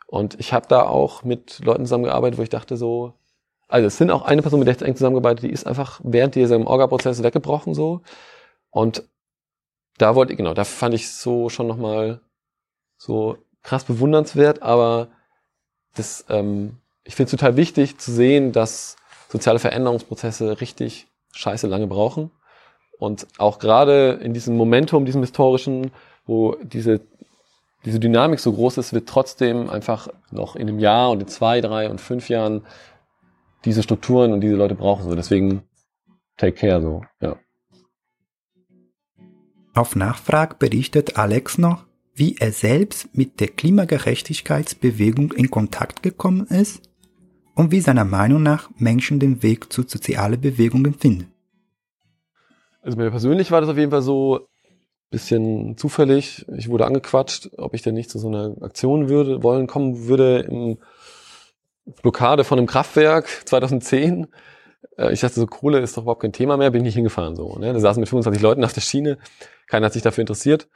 [0.07, 3.13] Und ich habe da auch mit Leuten zusammengearbeitet, wo ich dachte so,
[3.67, 6.35] also es sind auch eine Person, mit der ich eng zusammengearbeitet, die ist einfach während
[6.35, 8.01] diesem Orga-Prozess weggebrochen so.
[8.71, 9.03] Und
[9.97, 12.21] da wollte ich, genau, da fand ich so schon nochmal
[12.97, 15.09] so krass bewundernswert, aber
[15.95, 18.97] das, ähm, ich finde es total wichtig zu sehen, dass
[19.29, 22.31] soziale Veränderungsprozesse richtig scheiße lange brauchen.
[22.99, 25.91] Und auch gerade in diesem Momentum, diesem historischen,
[26.25, 27.01] wo diese,
[27.85, 31.61] diese Dynamik so groß ist, wird trotzdem einfach noch in einem Jahr und in zwei,
[31.61, 32.65] drei und fünf Jahren
[33.63, 35.15] diese Strukturen und diese Leute brauchen so.
[35.15, 35.63] Deswegen
[36.35, 37.37] take care so, ja.
[39.73, 46.86] Auf Nachfrage berichtet Alex noch, wie er selbst mit der Klimagerechtigkeitsbewegung in Kontakt gekommen ist
[47.57, 51.33] und wie seiner Meinung nach Menschen den Weg zu sozialen Bewegungen finden.
[52.83, 54.47] Also mir persönlich war das auf jeden Fall so
[55.09, 56.45] bisschen zufällig.
[56.55, 60.39] Ich wurde angequatscht, ob ich denn nicht zu so einer Aktion würde, wollen kommen würde
[60.39, 60.77] im
[62.03, 64.27] Blockade von einem Kraftwerk 2010.
[64.97, 67.35] Äh, ich dachte so, Kohle ist doch überhaupt kein Thema mehr, bin ich nicht hingefahren
[67.35, 67.57] so.
[67.57, 67.73] Ne?
[67.73, 69.17] Da saßen mit 25 Leuten auf der Schiene,
[69.65, 70.67] keiner hat sich dafür interessiert.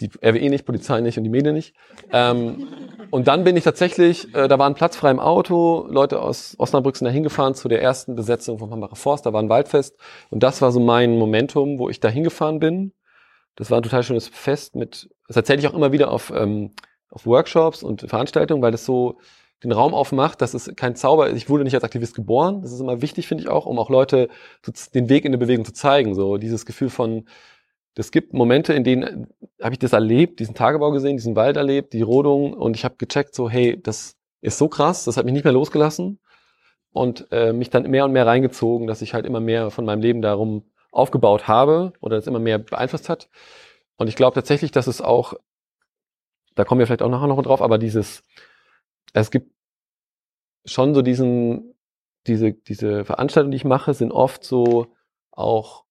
[0.00, 1.74] Die RWE nicht, Polizei nicht und die Medien nicht.
[2.10, 2.68] Ähm,
[3.10, 6.54] und dann bin ich tatsächlich, äh, da war ein Platz frei im Auto, Leute aus
[6.58, 9.96] Osnabrück sind da hingefahren zu der ersten Besetzung vom Hambacher Forst, da war ein Waldfest.
[10.30, 12.92] Und das war so mein Momentum, wo ich da hingefahren bin.
[13.56, 16.70] Das war ein total schönes Fest mit, das erzähle ich auch immer wieder auf, ähm,
[17.10, 19.18] auf Workshops und Veranstaltungen, weil das so,
[19.62, 21.36] den Raum aufmacht, dass es kein Zauber ist.
[21.36, 22.62] Ich wurde nicht als Aktivist geboren.
[22.62, 24.28] Das ist immer wichtig, finde ich auch, um auch Leute
[24.94, 26.14] den Weg in der Bewegung zu zeigen.
[26.14, 27.26] So dieses Gefühl von,
[27.96, 31.56] es gibt Momente, in denen äh, habe ich das erlebt, diesen Tagebau gesehen, diesen Wald
[31.56, 35.24] erlebt, die Rodung und ich habe gecheckt, so hey, das ist so krass, das hat
[35.24, 36.18] mich nicht mehr losgelassen
[36.92, 40.00] und äh, mich dann mehr und mehr reingezogen, dass ich halt immer mehr von meinem
[40.02, 43.28] Leben darum aufgebaut habe oder das immer mehr beeinflusst hat.
[43.96, 45.34] Und ich glaube tatsächlich, dass es auch,
[46.54, 48.22] da kommen wir vielleicht auch nachher noch drauf, aber dieses,
[49.12, 49.52] es gibt
[50.64, 51.74] schon so diesen,
[52.26, 54.88] diese, diese Veranstaltungen, die ich mache, sind oft so
[55.30, 55.84] auch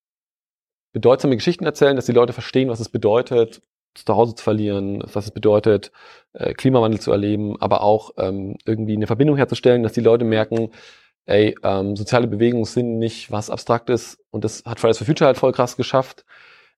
[0.92, 3.62] bedeutsame Geschichten erzählen, dass die Leute verstehen, was es bedeutet,
[3.94, 5.92] zu Hause zu verlieren, was es bedeutet,
[6.34, 10.72] äh, Klimawandel zu erleben, aber auch ähm, irgendwie eine Verbindung herzustellen, dass die Leute merken,
[11.26, 15.38] ey, ähm, soziale Bewegungen sind nicht was Abstraktes und das hat Fridays for Future halt
[15.38, 16.26] voll krass geschafft.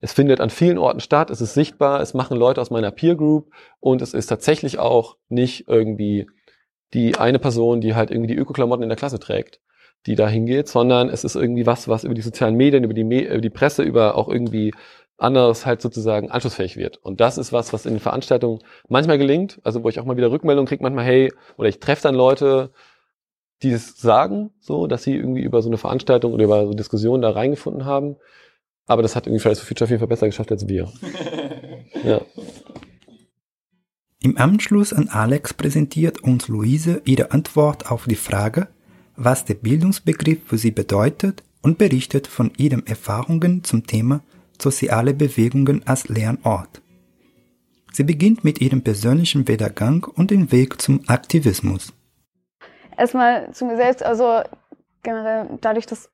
[0.02, 3.16] Es findet an vielen Orten statt, es ist sichtbar, es machen Leute aus meiner Peer
[3.16, 6.28] Group und es ist tatsächlich auch nicht irgendwie
[6.94, 9.62] die eine Person, die halt irgendwie die Ökoklamotten in der Klasse trägt,
[10.06, 13.04] die da hingeht, sondern es ist irgendwie was, was über die sozialen Medien, über die,
[13.04, 14.74] Me über die Presse, über auch irgendwie
[15.18, 16.98] anderes halt sozusagen anschlussfähig wird.
[16.98, 20.18] Und das ist was, was in den Veranstaltungen manchmal gelingt, also wo ich auch mal
[20.18, 22.72] wieder Rückmeldungen kriege, manchmal, hey, oder ich treffe dann Leute,
[23.62, 27.22] die es sagen, so, dass sie irgendwie über so eine Veranstaltung oder über so Diskussionen
[27.22, 28.18] da reingefunden haben.
[28.86, 30.92] Aber das hat irgendwie Fridays for Future auf jeden Fall besser geschafft als wir.
[32.04, 32.22] ja.
[34.22, 38.68] Im Anschluss an Alex präsentiert uns Luise ihre Antwort auf die Frage,
[39.16, 44.22] was der Bildungsbegriff für sie bedeutet und berichtet von ihren Erfahrungen zum Thema
[44.62, 46.82] soziale Bewegungen als Lernort.
[47.92, 51.94] Sie beginnt mit ihrem persönlichen Werdegang und dem Weg zum Aktivismus.
[52.98, 54.42] Erstmal zu mir selbst, also
[55.04, 56.10] generell dadurch, dass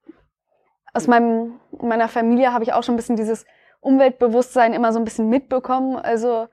[0.93, 3.45] aus meinem, meiner Familie habe ich auch schon ein bisschen dieses
[3.79, 5.95] Umweltbewusstsein immer so ein bisschen mitbekommen.
[5.95, 6.47] Also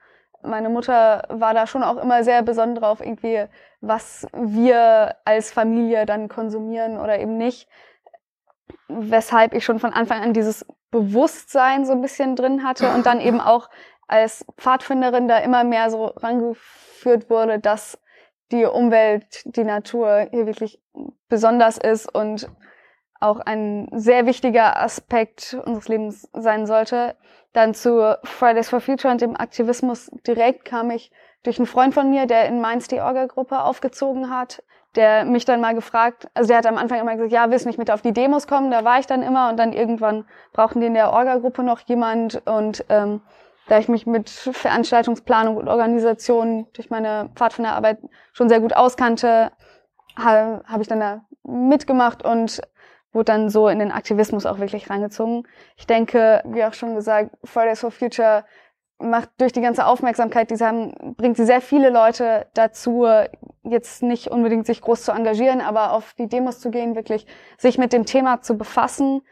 [0.46, 3.44] meine Mutter war da schon auch immer sehr besonnen drauf, irgendwie,
[3.80, 7.68] was wir als Familie dann konsumieren oder eben nicht.
[8.88, 13.20] Weshalb ich schon von Anfang an dieses Bewusstsein so ein bisschen drin hatte und dann
[13.20, 13.68] eben auch
[14.09, 17.98] als Pfadfinderin da immer mehr so rangeführt wurde, dass
[18.52, 20.80] die Umwelt, die Natur hier wirklich
[21.28, 22.48] besonders ist und
[23.26, 27.16] auch ein sehr wichtiger Aspekt unseres Lebens sein sollte.
[27.52, 31.10] Dann zu Fridays for Future und dem Aktivismus direkt kam ich
[31.42, 34.62] durch einen Freund von mir, der in Mainz die Orga-Gruppe aufgezogen hat,
[34.94, 37.68] der mich dann mal gefragt, also der hat am Anfang immer gesagt, ja, willst du
[37.68, 38.70] nicht mit auf die Demos kommen?
[38.70, 42.42] Da war ich dann immer und dann irgendwann brauchten die in der Orga-Gruppe noch jemand
[42.46, 43.20] und ähm,
[43.68, 47.98] da ich mich mit Veranstaltungsplanung und Organisation durch meine Pfadfinderarbeit
[48.32, 49.50] schon sehr gut auskannte,
[50.16, 52.62] habe hab ich dann da mitgemacht und
[53.16, 55.48] wurde dann so in den Aktivismus auch wirklich reingezogen.
[55.76, 58.44] Ich denke, wie auch schon gesagt, Fridays for Future
[58.98, 63.07] macht durch die ganze Aufmerksamkeit, die sie haben, bringt sie sehr viele Leute dazu,
[63.62, 67.26] jetzt nicht unbedingt sich groß zu engagieren, aber auf die Demos zu gehen, wirklich
[67.59, 69.22] sich mit dem Thema zu befassen.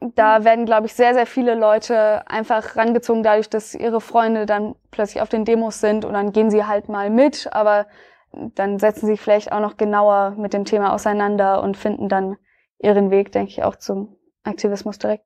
[0.00, 4.74] Da werden, glaube ich, sehr, sehr viele Leute einfach rangezogen dadurch, dass ihre Freunde dann
[4.90, 7.86] plötzlich auf den Demos sind und dann gehen sie halt mal mit, aber
[8.32, 12.36] dann setzen sie vielleicht auch noch genauer mit dem Thema auseinander und finden dann
[12.78, 15.24] ihren Weg, denke ich, auch zum Aktivismus direkt.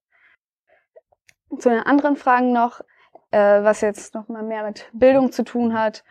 [1.59, 2.81] Zu den anderen Fragen noch,
[3.31, 6.05] äh, was jetzt noch mal mehr mit Bildung zu tun hat.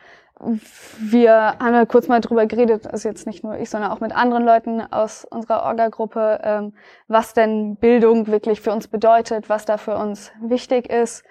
[0.98, 4.16] Wir haben ja kurz mal drüber geredet, also jetzt nicht nur ich, sondern auch mit
[4.16, 6.74] anderen Leuten aus unserer Orga-Gruppe, ähm,
[7.10, 11.26] was denn Bildung wirklich für uns bedeutet, was da für uns wichtig ist.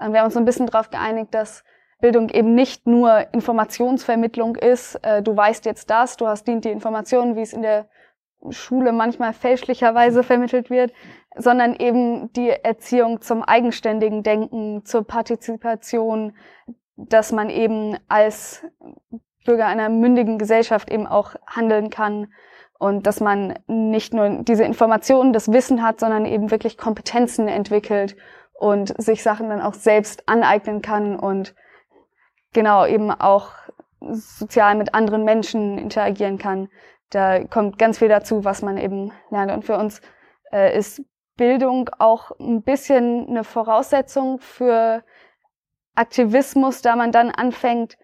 [0.00, 1.62] Ähm, wir haben uns so ein bisschen darauf geeinigt, dass
[2.00, 4.96] Bildung eben nicht nur Informationsvermittlung ist.
[5.02, 7.88] Äh, du weißt jetzt das, du hast dient die Informationen, wie es in der
[8.50, 10.92] Schule manchmal fälschlicherweise vermittelt wird,
[11.36, 16.36] sondern eben die Erziehung zum eigenständigen Denken, zur Partizipation,
[16.96, 18.64] dass man eben als
[19.44, 22.32] Bürger einer mündigen Gesellschaft eben auch handeln kann
[22.78, 28.16] und dass man nicht nur diese Informationen, das Wissen hat, sondern eben wirklich Kompetenzen entwickelt
[28.52, 31.54] und sich Sachen dann auch selbst aneignen kann und
[32.52, 33.52] genau eben auch
[34.00, 36.68] sozial mit anderen Menschen interagieren kann.
[37.14, 39.52] Da kommt ganz viel dazu, was man eben lernt.
[39.52, 40.00] Und für uns
[40.52, 41.00] äh, ist
[41.36, 45.04] Bildung auch ein bisschen eine Voraussetzung für
[45.94, 47.96] Aktivismus, da man dann anfängt,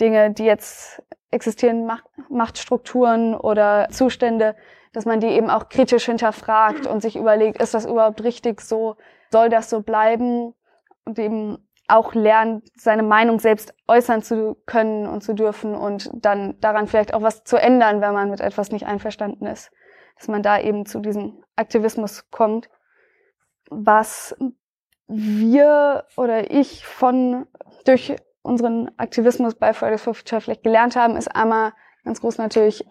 [0.00, 4.56] Dinge, die jetzt existieren, Macht, Machtstrukturen oder Zustände,
[4.92, 8.96] dass man die eben auch kritisch hinterfragt und sich überlegt, ist das überhaupt richtig so?
[9.30, 10.54] Soll das so bleiben?
[11.04, 16.58] Und eben auch lernt, seine Meinung selbst äußern zu können und zu dürfen und dann
[16.60, 19.70] daran vielleicht auch was zu ändern, wenn man mit etwas nicht einverstanden ist.
[20.16, 22.68] Dass man da eben zu diesem Aktivismus kommt.
[23.70, 24.36] Was
[25.06, 27.46] wir oder ich von
[27.84, 31.72] durch unseren Aktivismus bei Fridays for Future vielleicht gelernt haben, ist einmal
[32.04, 32.86] ganz groß natürlich,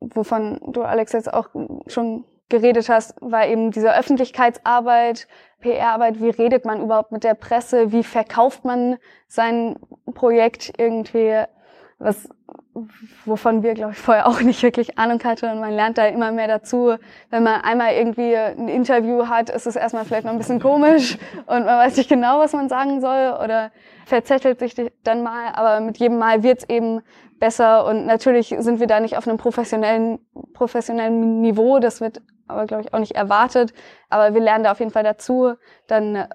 [0.00, 1.48] wovon du Alex jetzt auch
[1.86, 5.28] schon geredet hast, war eben diese Öffentlichkeitsarbeit,
[5.60, 9.76] PR-Arbeit, wie redet man überhaupt mit der Presse, wie verkauft man sein
[10.14, 11.42] Projekt irgendwie,
[11.98, 12.28] was
[13.24, 15.46] wovon wir, glaube ich, vorher auch nicht wirklich Ahnung hatten.
[15.46, 16.94] Und man lernt da immer mehr dazu.
[17.30, 21.18] Wenn man einmal irgendwie ein Interview hat, ist es erstmal vielleicht noch ein bisschen komisch
[21.46, 23.70] und man weiß nicht genau, was man sagen soll oder
[24.06, 27.00] verzettelt sich dann mal, aber mit jedem Mal wird es eben
[27.38, 27.84] besser.
[27.86, 30.18] Und natürlich sind wir da nicht auf einem professionellen,
[30.54, 33.72] professionellen Niveau, das wird aber, glaube ich, auch nicht erwartet,
[34.10, 35.54] aber wir lernen da auf jeden Fall dazu.
[35.86, 36.28] Dann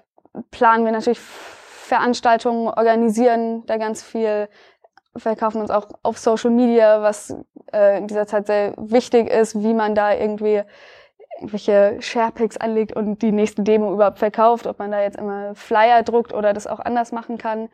[0.50, 4.48] planen wir natürlich Veranstaltungen, organisieren da ganz viel,
[5.16, 7.36] verkaufen uns auch auf Social Media, was
[7.72, 10.62] äh, in dieser Zeit sehr wichtig ist, wie man da irgendwie
[11.36, 16.02] irgendwelche Sharepics anlegt und die nächste Demo überhaupt verkauft, ob man da jetzt immer Flyer
[16.02, 17.68] druckt oder das auch anders machen kann.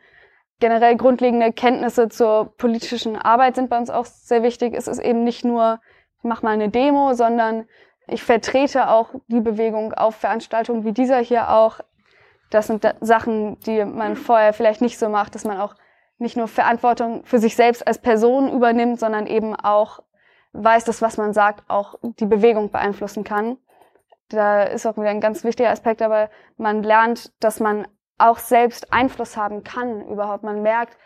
[0.59, 4.73] Generell grundlegende Kenntnisse zur politischen Arbeit sind bei uns auch sehr wichtig.
[4.75, 5.79] Es ist eben nicht nur,
[6.17, 7.65] ich mach mal eine Demo, sondern
[8.07, 11.79] ich vertrete auch die Bewegung auf Veranstaltungen wie dieser hier auch.
[12.49, 15.75] Das sind Sachen, die man vorher vielleicht nicht so macht, dass man auch
[16.17, 20.03] nicht nur Verantwortung für sich selbst als Person übernimmt, sondern eben auch
[20.53, 23.57] weiß, dass was man sagt auch die Bewegung beeinflussen kann.
[24.29, 27.87] Da ist auch wieder ein ganz wichtiger Aspekt, aber man lernt, dass man
[28.17, 30.43] auch selbst Einfluss haben kann überhaupt.
[30.43, 30.97] Man merkt,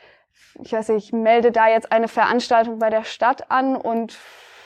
[0.61, 4.17] ich weiß nicht, ich melde da jetzt eine Veranstaltung bei der Stadt an und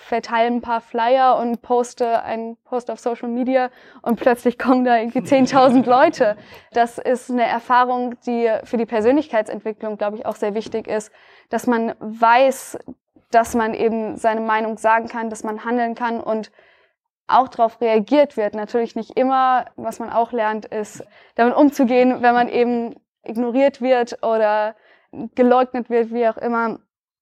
[0.10, 3.70] verteile ein paar Flyer und poste einen Post auf Social Media
[4.02, 6.36] und plötzlich kommen da irgendwie 10.000 Leute.
[6.74, 11.12] Das ist eine Erfahrung, die für die Persönlichkeitsentwicklung, glaube ich, auch sehr wichtig ist,
[11.50, 12.80] dass man weiß,
[13.30, 16.52] dass man eben seine Meinung sagen kann, dass man handeln kann und
[17.28, 18.56] auch darauf reagiert wird.
[18.56, 24.24] Natürlich nicht immer, was man auch lernt, ist damit umzugehen, wenn man eben ignoriert wird
[24.24, 24.76] oder
[25.36, 26.80] geleugnet wird, wie auch immer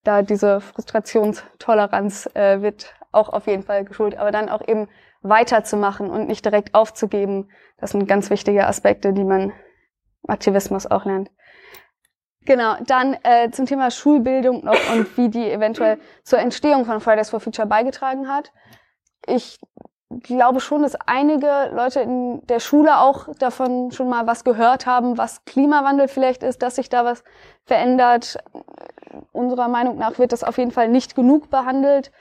[0.07, 4.87] da diese Frustrationstoleranz äh, wird auch auf jeden Fall geschult, aber dann auch eben
[5.21, 9.51] weiterzumachen und nicht direkt aufzugeben, das sind ganz wichtige Aspekte, die man
[10.23, 11.29] im Aktivismus auch lernt.
[12.45, 17.29] Genau, dann äh, zum Thema Schulbildung noch und wie die eventuell zur Entstehung von Fridays
[17.29, 18.53] for Future beigetragen hat.
[19.25, 19.59] Ich
[20.09, 25.17] glaube schon, dass einige Leute in der Schule auch davon schon mal was gehört haben,
[25.17, 27.23] was Klimawandel vielleicht ist, dass sich da was
[27.65, 28.37] verändert.
[29.33, 32.11] Unserer Meinung nach wird das auf jeden Fall nicht genug behandelt.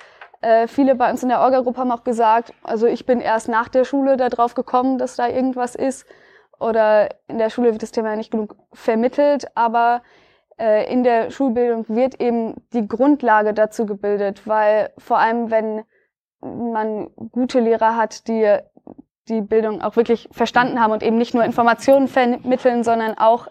[0.40, 3.68] Äh, viele bei uns in der Orga-Gruppe haben auch gesagt, also ich bin erst nach
[3.68, 6.07] der Schule darauf gekommen, dass da irgendwas ist.
[6.59, 10.03] Oder in der Schule wird das Thema nicht genug vermittelt, aber
[10.58, 15.85] äh, in der Schulbildung wird eben die Grundlage dazu gebildet, weil vor allem wenn
[16.41, 18.59] man gute Lehrer hat, die
[19.29, 23.49] die Bildung auch wirklich verstanden haben und eben nicht nur Informationen vermitteln, sondern auch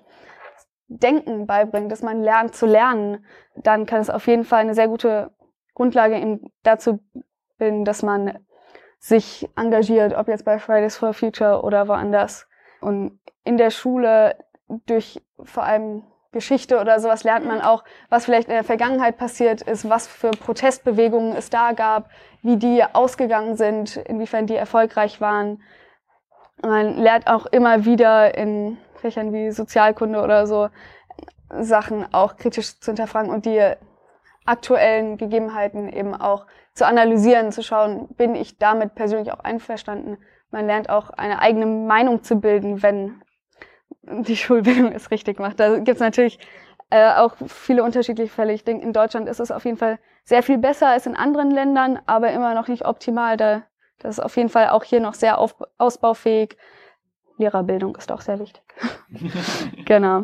[0.88, 3.26] Denken beibringen, dass man lernt zu lernen,
[3.56, 5.32] dann kann es auf jeden Fall eine sehr gute
[5.74, 7.00] Grundlage eben dazu
[7.58, 8.38] bilden, dass man
[9.00, 12.48] sich engagiert, ob jetzt bei Fridays for Future oder woanders.
[12.82, 14.38] Und in der Schule
[14.86, 19.62] durch vor allem Geschichte oder sowas lernt man auch, was vielleicht in der Vergangenheit passiert
[19.62, 22.10] ist, was für Protestbewegungen es da gab,
[22.46, 25.64] wie die ausgegangen sind, inwiefern die erfolgreich waren.
[26.62, 30.70] Man lernt auch immer wieder in Fächern wie Sozialkunde oder so
[31.50, 33.62] Sachen auch kritisch zu hinterfragen und die
[34.46, 40.18] aktuellen Gegebenheiten eben auch zu analysieren, zu schauen, bin ich damit persönlich auch einverstanden.
[40.52, 43.24] Man lernt auch eine eigene Meinung zu bilden, wenn
[44.04, 45.60] die Schulbildung es richtig macht.
[45.60, 46.38] Da gibt es natürlich
[46.96, 48.54] äh, auch viele unterschiedliche Fälle.
[48.54, 51.52] Ich denke, in Deutschland ist es auf jeden Fall sehr viel besser als in anderen
[51.52, 53.36] Ländern, aber immer noch nicht optimal.
[53.36, 53.64] Da,
[54.00, 56.56] das ist auf jeden Fall auch hier noch sehr auf, ausbaufähig.
[57.38, 58.64] Lehrerbildung ist auch sehr wichtig.
[59.86, 60.24] genau.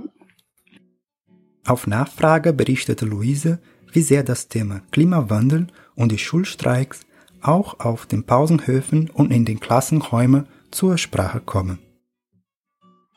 [1.67, 3.59] Auf Nachfrage berichtete Luise,
[3.91, 7.01] wie sehr das Thema Klimawandel und die Schulstreiks
[7.41, 11.79] auch auf den Pausenhöfen und in den Klassenräumen zur Sprache kommen.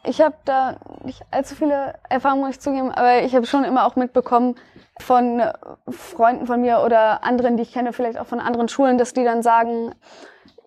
[0.06, 3.86] Ich habe da nicht allzu viele Erfahrungen, muss ich zugeben, aber ich habe schon immer
[3.86, 4.54] auch mitbekommen
[5.00, 5.42] von
[5.88, 9.24] Freunden von mir oder anderen, die ich kenne, vielleicht auch von anderen Schulen, dass die
[9.24, 9.94] dann sagen,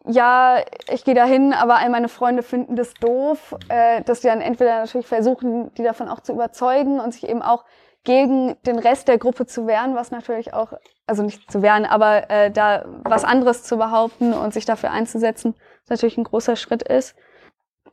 [0.06, 0.60] ja,
[0.92, 4.42] ich gehe da hin, aber all meine Freunde finden das doof, äh, dass die dann
[4.42, 7.66] entweder natürlich versuchen, die davon auch zu überzeugen und sich eben auch
[8.06, 10.74] gegen den Rest der Gruppe zu wehren, was natürlich auch,
[11.06, 15.56] also nicht zu wehren, aber äh, da was anderes zu behaupten und sich dafür einzusetzen,
[15.90, 17.16] natürlich ein großer Schritt ist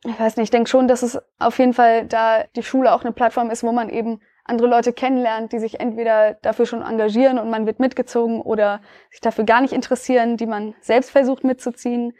[0.05, 3.03] ich weiß nicht, ich denke schon, dass es auf jeden Fall da die Schule auch
[3.03, 7.39] eine Plattform ist, wo man eben andere Leute kennenlernt, die sich entweder dafür schon engagieren
[7.39, 8.81] und man wird mitgezogen oder
[9.11, 12.13] sich dafür gar nicht interessieren, die man selbst versucht mitzuziehen.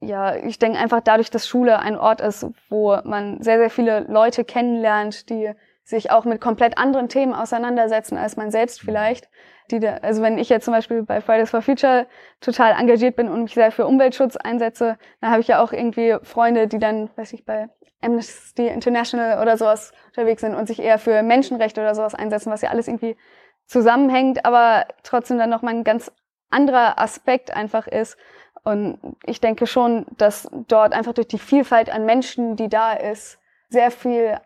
[0.00, 4.00] Ja, ich denke einfach dadurch, dass Schule ein Ort ist, wo man sehr, sehr viele
[4.00, 5.52] Leute kennenlernt, die
[5.88, 9.30] sich auch mit komplett anderen Themen auseinandersetzen als man selbst vielleicht,
[9.70, 12.06] die da, also wenn ich jetzt zum Beispiel bei Fridays for Future
[12.42, 16.16] total engagiert bin und mich sehr für Umweltschutz einsetze, dann habe ich ja auch irgendwie
[16.22, 17.70] Freunde, die dann, weiß ich, bei
[18.02, 22.60] Amnesty International oder sowas unterwegs sind und sich eher für Menschenrechte oder sowas einsetzen, was
[22.60, 23.16] ja alles irgendwie
[23.64, 26.12] zusammenhängt, aber trotzdem dann nochmal ein ganz
[26.50, 28.18] anderer Aspekt einfach ist.
[28.62, 33.38] Und ich denke schon, dass dort einfach durch die Vielfalt an Menschen, die da ist,
[33.70, 34.38] sehr viel,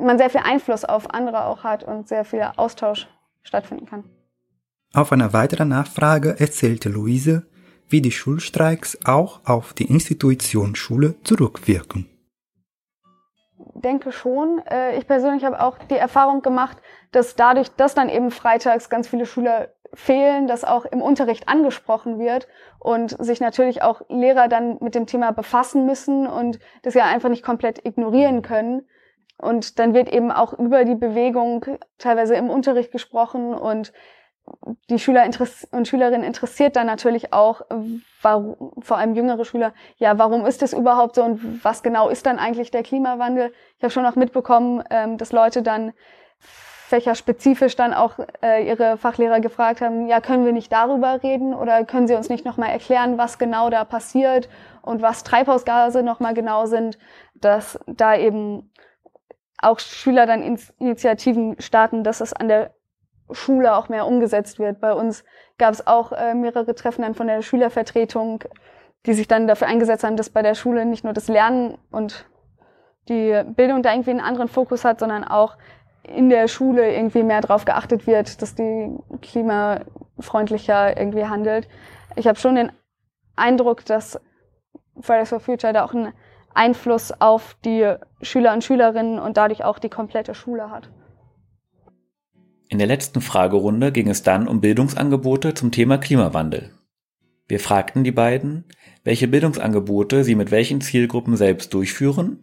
[0.00, 3.08] man sehr viel Einfluss auf andere auch hat und sehr viel Austausch
[3.42, 4.04] stattfinden kann.
[4.94, 7.46] Auf eine weitere Nachfrage erzählte Luise,
[7.88, 12.08] wie die Schulstreiks auch auf die Institution Schule zurückwirken.
[13.74, 14.62] Denke schon.
[14.70, 16.78] Äh, ich persönlich habe auch die Erfahrung gemacht,
[17.12, 22.18] dass dadurch, dass dann eben freitags ganz viele Schüler fehlen, dass auch im Unterricht angesprochen
[22.18, 27.04] wird und sich natürlich auch Lehrer dann mit dem Thema befassen müssen und das ja
[27.04, 28.86] einfach nicht komplett ignorieren können.
[29.38, 31.66] Und dann wird eben auch über die Bewegung
[31.98, 33.92] teilweise im Unterricht gesprochen und
[34.90, 35.24] die Schüler
[35.70, 37.62] und Schülerinnen interessiert dann natürlich auch,
[38.20, 42.26] warum, vor allem jüngere Schüler, ja, warum ist es überhaupt so und was genau ist
[42.26, 43.52] dann eigentlich der Klimawandel?
[43.78, 45.94] Ich habe schon auch mitbekommen, ähm, dass Leute dann
[46.38, 51.84] fächerspezifisch dann auch äh, ihre Fachlehrer gefragt haben, ja, können wir nicht darüber reden oder
[51.84, 54.50] können Sie uns nicht nochmal erklären, was genau da passiert
[54.82, 56.98] und was Treibhausgase nochmal genau sind,
[57.34, 58.70] dass da eben
[59.58, 62.74] auch Schüler dann Initiativen starten, dass es an der
[63.30, 64.80] Schule auch mehr umgesetzt wird.
[64.80, 65.24] Bei uns
[65.58, 68.44] gab es auch äh, mehrere Treffen dann von der Schülervertretung,
[69.06, 72.26] die sich dann dafür eingesetzt haben, dass bei der Schule nicht nur das Lernen und
[73.08, 75.56] die Bildung da irgendwie einen anderen Fokus hat, sondern auch
[76.02, 81.68] in der Schule irgendwie mehr darauf geachtet wird, dass die klimafreundlicher irgendwie handelt.
[82.16, 82.72] Ich habe schon den
[83.36, 84.20] Eindruck, dass
[85.00, 86.12] Fridays for Future da auch einen
[86.54, 90.90] Einfluss auf die Schüler und Schülerinnen und dadurch auch die komplette Schule hat.
[92.68, 96.70] In der letzten Fragerunde ging es dann um Bildungsangebote zum Thema Klimawandel.
[97.46, 98.64] Wir fragten die beiden,
[99.04, 102.42] welche Bildungsangebote sie mit welchen Zielgruppen selbst durchführen,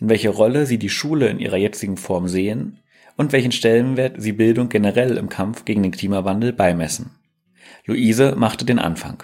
[0.00, 2.80] in welcher Rolle sie die Schule in ihrer jetzigen Form sehen
[3.16, 7.10] und welchen Stellenwert sie Bildung generell im Kampf gegen den Klimawandel beimessen.
[7.86, 9.22] Luise machte den Anfang.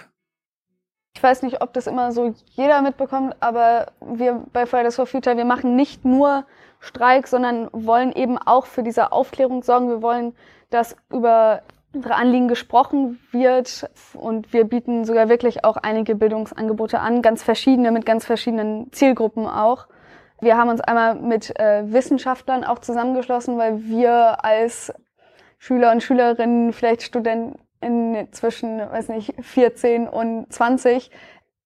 [1.17, 5.35] Ich weiß nicht, ob das immer so jeder mitbekommt, aber wir bei Fridays for Future,
[5.35, 6.45] wir machen nicht nur
[6.79, 9.89] Streik, sondern wollen eben auch für diese Aufklärung sorgen.
[9.89, 10.35] Wir wollen,
[10.69, 17.23] dass über unsere Anliegen gesprochen wird und wir bieten sogar wirklich auch einige Bildungsangebote an,
[17.23, 19.87] ganz verschiedene mit ganz verschiedenen Zielgruppen auch.
[20.39, 24.93] Wir haben uns einmal mit äh, Wissenschaftlern auch zusammengeschlossen, weil wir als
[25.57, 27.57] Schüler und Schülerinnen, vielleicht Studenten
[28.31, 31.11] zwischen, weiß nicht, 14 und 20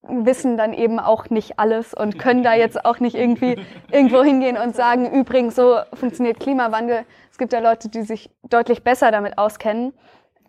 [0.03, 3.57] wissen dann eben auch nicht alles und können da jetzt auch nicht irgendwie
[3.91, 7.05] irgendwo hingehen und sagen, übrigens, so funktioniert Klimawandel.
[7.31, 9.93] Es gibt ja Leute, die sich deutlich besser damit auskennen.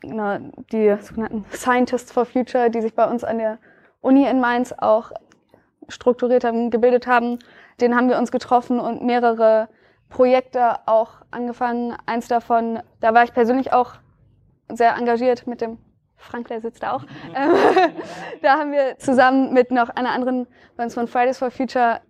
[0.01, 0.39] Genau,
[0.73, 3.59] die sogenannten Scientists for Future, die sich bei uns an der
[4.01, 5.13] Uni in Mainz auch
[5.89, 7.39] strukturiert haben, gebildet haben.
[7.81, 9.69] Den haben wir uns getroffen und mehrere
[10.09, 11.97] Projekte auch angefangen.
[12.07, 13.95] Eins davon, da war ich persönlich auch
[14.69, 15.79] sehr engagiert mit dem
[16.17, 17.03] Frank, der sitzt da auch.
[17.35, 17.55] Ähm,
[18.43, 20.47] da haben wir zusammen mit noch einer anderen
[20.77, 22.01] bei uns von Fridays for Future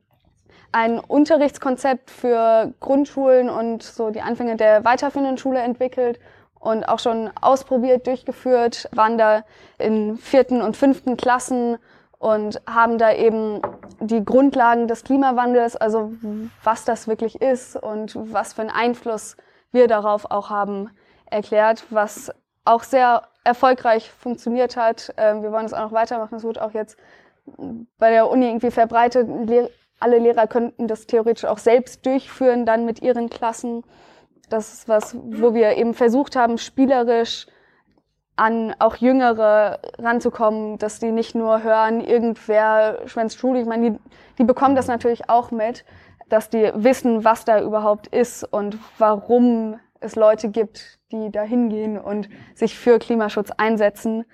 [0.72, 6.18] ein Unterrichtskonzept für Grundschulen und so die Anfänge der weiterführenden Schule entwickelt
[6.58, 9.44] und auch schon ausprobiert, durchgeführt, waren da
[9.78, 11.76] in vierten und fünften Klassen
[12.18, 13.60] und haben da eben
[14.00, 16.12] die Grundlagen des Klimawandels, also
[16.62, 19.36] was das wirklich ist und was für einen Einfluss
[19.72, 20.90] wir darauf auch haben,
[21.26, 22.30] erklärt, was
[22.64, 25.12] auch sehr erfolgreich funktioniert hat.
[25.16, 26.36] Ähm, wir wollen es auch noch weitermachen.
[26.36, 26.96] Es wird auch jetzt
[27.98, 29.28] bei der Uni irgendwie verbreitet.
[29.98, 33.84] Alle Lehrer könnten das theoretisch auch selbst durchführen, dann mit ihren Klassen.
[34.48, 37.46] Das ist was, wo wir eben versucht haben, spielerisch
[38.36, 43.60] an auch Jüngere ranzukommen, dass die nicht nur hören, irgendwer schwänzt Schule.
[43.60, 43.98] Ich meine, die,
[44.38, 45.84] die bekommen das natürlich auch mit,
[46.28, 51.98] dass die wissen, was da überhaupt ist und warum es Leute gibt, die da hingehen
[51.98, 54.24] und sich für Klimaschutz einsetzen.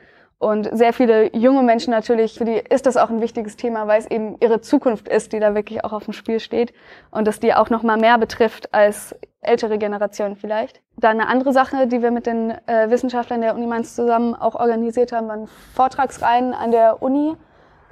[0.41, 3.99] Und sehr viele junge Menschen natürlich, für die ist das auch ein wichtiges Thema, weil
[3.99, 6.73] es eben ihre Zukunft ist, die da wirklich auch auf dem Spiel steht
[7.11, 10.81] und dass die auch noch mal mehr betrifft als ältere Generationen vielleicht.
[10.97, 14.55] Dann eine andere Sache, die wir mit den äh, Wissenschaftlern der Uni Mainz zusammen auch
[14.55, 17.35] organisiert haben, waren Vortragsreihen an der Uni,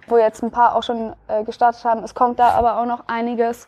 [0.06, 2.04] wo jetzt ein paar auch schon äh, gestartet haben.
[2.04, 3.66] Es kommt da aber auch noch einiges.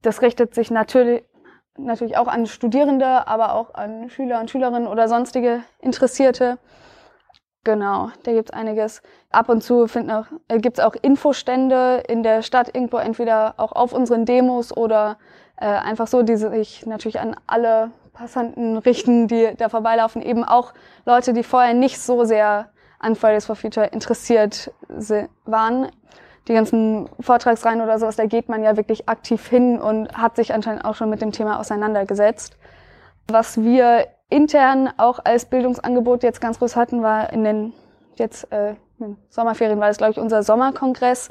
[0.00, 1.24] Das richtet sich natürlich
[1.76, 6.58] natürlich auch an Studierende, aber auch an Schüler und Schülerinnen oder sonstige Interessierte.
[7.64, 9.02] Genau, da gibt's einiges.
[9.30, 13.92] Ab und zu auch, äh, gibt's auch Infostände in der Stadt irgendwo, entweder auch auf
[13.92, 15.16] unseren Demos oder
[15.58, 20.22] äh, einfach so, die sich natürlich an alle Passanten richten, die da vorbeilaufen.
[20.22, 20.74] Eben auch
[21.06, 22.68] Leute, die vorher nicht so sehr
[22.98, 24.72] an Fridays for Future interessiert
[25.44, 25.88] waren
[26.48, 30.52] die ganzen Vortragsreihen oder sowas, da geht man ja wirklich aktiv hin und hat sich
[30.52, 32.56] anscheinend auch schon mit dem Thema auseinandergesetzt.
[33.28, 37.72] Was wir intern auch als Bildungsangebot jetzt ganz groß hatten, war in den
[38.16, 41.28] jetzt äh, in Sommerferien war das glaube ich unser Sommerkongress.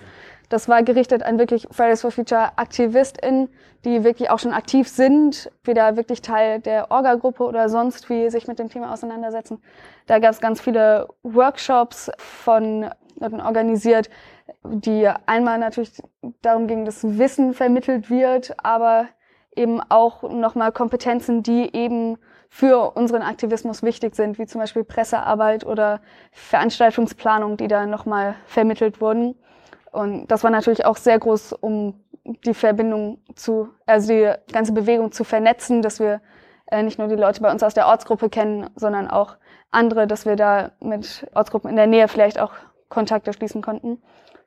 [0.50, 3.48] Das war gerichtet an wirklich Fridays for Future AktivistInnen,
[3.86, 8.48] die wirklich auch schon aktiv sind, wieder wirklich Teil der Orga-Gruppe oder sonst wie sich
[8.48, 9.62] mit dem Thema auseinandersetzen.
[10.08, 14.10] Da gab es ganz viele Workshops von Leuten organisiert,
[14.64, 16.02] die einmal natürlich
[16.42, 19.08] darum ging, dass Wissen vermittelt wird, aber
[19.56, 22.18] eben auch nochmal Kompetenzen, die eben
[22.50, 29.02] für unseren Aktivismus wichtig sind, wie zum Beispiel Pressearbeit oder Veranstaltungsplanung, die da nochmal vermittelt
[29.02, 29.36] wurden.
[29.92, 35.12] Und das war natürlich auch sehr groß, um die Verbindung zu, also die ganze Bewegung
[35.12, 36.22] zu vernetzen, dass wir
[36.68, 39.38] äh, nicht nur die Leute bei uns aus der Ortsgruppe kennen, sondern auch
[39.72, 42.54] andere, dass wir da mit Ortsgruppen in der Nähe vielleicht auch
[42.90, 44.02] Kontakte schließen konnten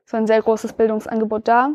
[0.05, 1.71] so ein sehr großes Bildungsangebot da.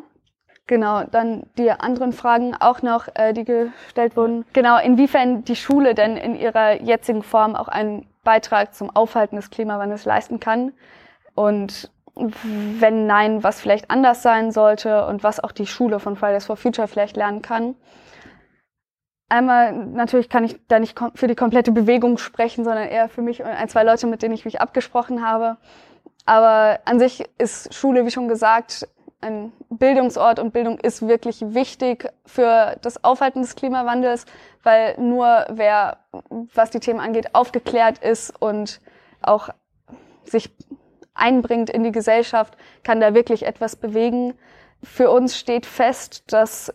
[0.66, 4.44] Genau, dann die anderen Fragen auch noch, äh, die gestellt wurden.
[4.52, 9.50] Genau, inwiefern die Schule denn in ihrer jetzigen Form auch einen Beitrag zum Aufhalten des
[9.50, 10.72] Klimawandels leisten kann.
[11.34, 16.46] Und wenn nein, was vielleicht anders sein sollte und was auch die Schule von Fridays
[16.46, 17.74] for Future vielleicht lernen kann.
[19.28, 23.40] Einmal, natürlich kann ich da nicht für die komplette Bewegung sprechen, sondern eher für mich
[23.40, 25.56] und ein, zwei Leute, mit denen ich mich abgesprochen habe.
[26.26, 28.86] Aber an sich ist Schule, wie schon gesagt,
[29.20, 34.24] ein Bildungsort und Bildung ist wirklich wichtig für das Aufhalten des Klimawandels,
[34.62, 35.98] weil nur wer,
[36.54, 38.80] was die Themen angeht, aufgeklärt ist und
[39.20, 39.50] auch
[40.24, 40.50] sich
[41.14, 44.34] einbringt in die Gesellschaft, kann da wirklich etwas bewegen.
[44.82, 46.72] Für uns steht fest, dass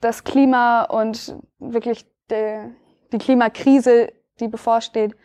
[0.00, 2.74] das Klima und wirklich die,
[3.12, 5.16] die Klimakrise, die bevorsteht,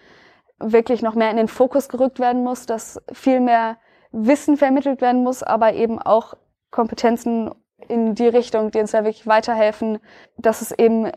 [0.59, 3.77] wirklich noch mehr in den Fokus gerückt werden muss, dass viel mehr
[4.11, 6.35] Wissen vermittelt werden muss, aber eben auch
[6.71, 7.51] Kompetenzen
[7.87, 9.99] in die Richtung, die uns da wirklich weiterhelfen,
[10.37, 11.11] dass es eben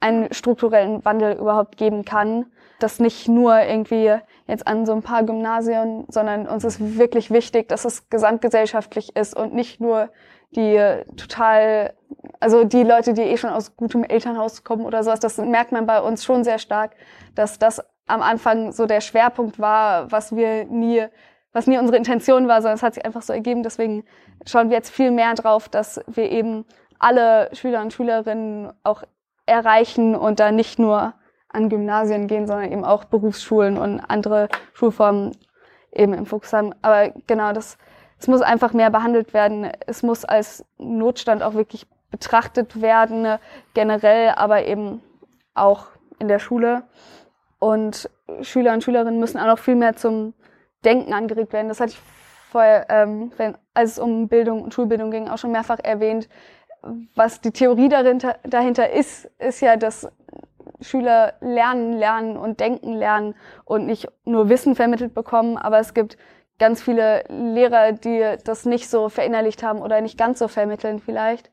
[0.00, 2.46] einen strukturellen Wandel überhaupt geben kann.
[2.78, 4.14] Das nicht nur irgendwie
[4.46, 9.34] jetzt an so ein paar Gymnasien, sondern uns ist wirklich wichtig, dass es gesamtgesellschaftlich ist
[9.34, 10.10] und nicht nur
[10.54, 10.78] die
[11.16, 11.94] total,
[12.38, 15.86] also die Leute, die eh schon aus gutem Elternhaus kommen oder sowas, das merkt man
[15.86, 16.92] bei uns schon sehr stark,
[17.34, 21.06] dass das am Anfang so der Schwerpunkt war, was wir nie,
[21.52, 23.62] was nie unsere Intention war, sondern es hat sich einfach so ergeben.
[23.62, 24.04] Deswegen
[24.46, 26.64] schauen wir jetzt viel mehr drauf, dass wir eben
[26.98, 29.02] alle Schüler und Schülerinnen auch
[29.46, 31.14] erreichen und da nicht nur
[31.48, 35.32] an Gymnasien gehen, sondern eben auch Berufsschulen und andere Schulformen
[35.92, 36.74] eben im Fokus haben.
[36.82, 37.78] Aber genau, das,
[38.18, 39.70] es muss einfach mehr behandelt werden.
[39.86, 43.38] Es muss als Notstand auch wirklich betrachtet werden,
[43.74, 45.02] generell, aber eben
[45.54, 45.86] auch
[46.18, 46.82] in der Schule.
[47.64, 48.10] Und
[48.42, 50.34] Schüler und Schülerinnen müssen auch noch viel mehr zum
[50.84, 51.68] Denken angeregt werden.
[51.68, 52.00] Das hatte ich
[52.50, 56.28] vorher, ähm, wenn, als es um Bildung und Schulbildung ging, auch schon mehrfach erwähnt.
[57.14, 60.06] was die Theorie dahinter, dahinter ist, ist ja, dass
[60.82, 63.34] Schüler lernen, lernen und denken lernen
[63.64, 66.18] und nicht nur Wissen vermittelt bekommen, aber es gibt
[66.58, 71.50] ganz viele Lehrer, die das nicht so verinnerlicht haben oder nicht ganz so vermitteln vielleicht.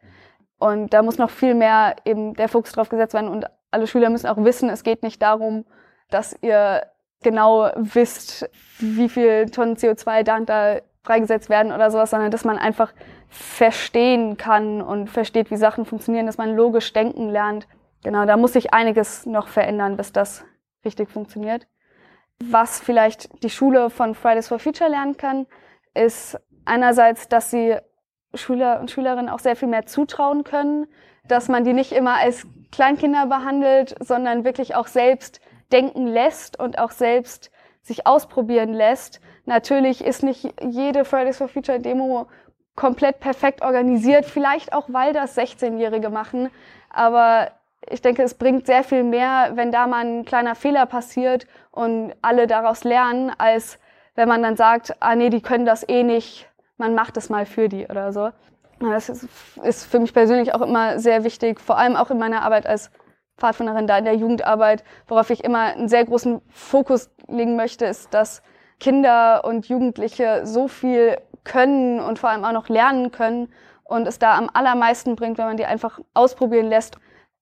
[0.59, 4.09] Und da muss noch viel mehr eben der Fokus drauf gesetzt werden und alle Schüler
[4.09, 5.64] müssen auch wissen, es geht nicht darum,
[6.12, 6.84] dass ihr
[7.24, 8.49] genau wisst,
[8.80, 12.93] wie viel Tonnen CO2 da freigesetzt werden oder sowas, sondern dass man einfach
[13.30, 17.68] verstehen kann und versteht, wie Sachen funktionieren, dass man logisch denken lernt.
[18.03, 20.43] Genau, da muss sich einiges noch verändern, bis das
[20.84, 21.68] richtig funktioniert.
[22.43, 25.45] Was vielleicht die Schule von Fridays for Future lernen kann,
[25.93, 27.78] ist einerseits, dass sie
[28.34, 30.88] Schüler und Schülerinnen auch sehr viel mehr zutrauen können,
[31.28, 35.41] dass man die nicht immer als Kleinkinder behandelt, sondern wirklich auch selbst
[35.72, 37.51] denken lässt und auch selbst
[37.82, 39.22] sich ausprobieren lässt.
[39.45, 42.28] Natürlich ist nicht jede Fridays for Future Demo
[42.76, 46.49] komplett perfekt organisiert, vielleicht auch weil das 16-Jährige machen,
[46.89, 47.51] aber
[47.89, 52.13] ich denke, es bringt sehr viel mehr, wenn da mal ein kleiner Fehler passiert und
[52.22, 53.80] alle daraus lernen, als
[54.15, 56.47] wenn man dann sagt, ah nee, die können das eh nicht,
[56.78, 58.30] man macht es mal für die oder so.
[58.80, 62.65] Das ist, für mich persönlich auch immer sehr wichtig, vor allem auch in meiner Arbeit
[62.65, 62.91] als
[63.42, 68.14] Pfadfinderin da in der Jugendarbeit, worauf ich immer einen sehr großen Fokus legen möchte, ist,
[68.14, 68.42] dass
[68.80, 73.52] Kinder und Jugendliche so viel können und vor allem auch noch lernen können
[73.84, 76.98] und es da am allermeisten bringt, wenn man die einfach ausprobieren lässt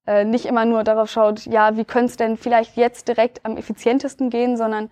[0.10, 3.58] äh, nicht immer nur darauf schaut, ja, wie könnte es denn vielleicht jetzt direkt am
[3.58, 4.90] effizientesten gehen, sondern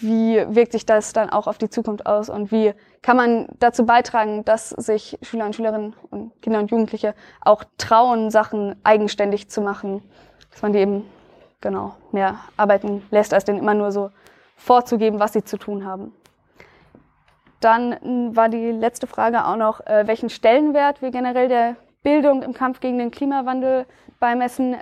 [0.00, 3.84] wie wirkt sich das dann auch auf die Zukunft aus und wie kann man dazu
[3.84, 9.60] beitragen, dass sich Schüler und Schülerinnen und Kinder und Jugendliche auch trauen, Sachen eigenständig zu
[9.60, 10.02] machen,
[10.54, 11.04] dass man die eben
[11.60, 14.10] genau mehr arbeiten lässt, als denen immer nur so
[14.56, 16.14] vorzugeben, was sie zu tun haben.
[17.60, 22.52] Dann war die letzte Frage auch noch, äh, welchen Stellenwert wir generell der Bildung im
[22.52, 23.86] Kampf gegen den Klimawandel
[24.20, 24.76] beimessen.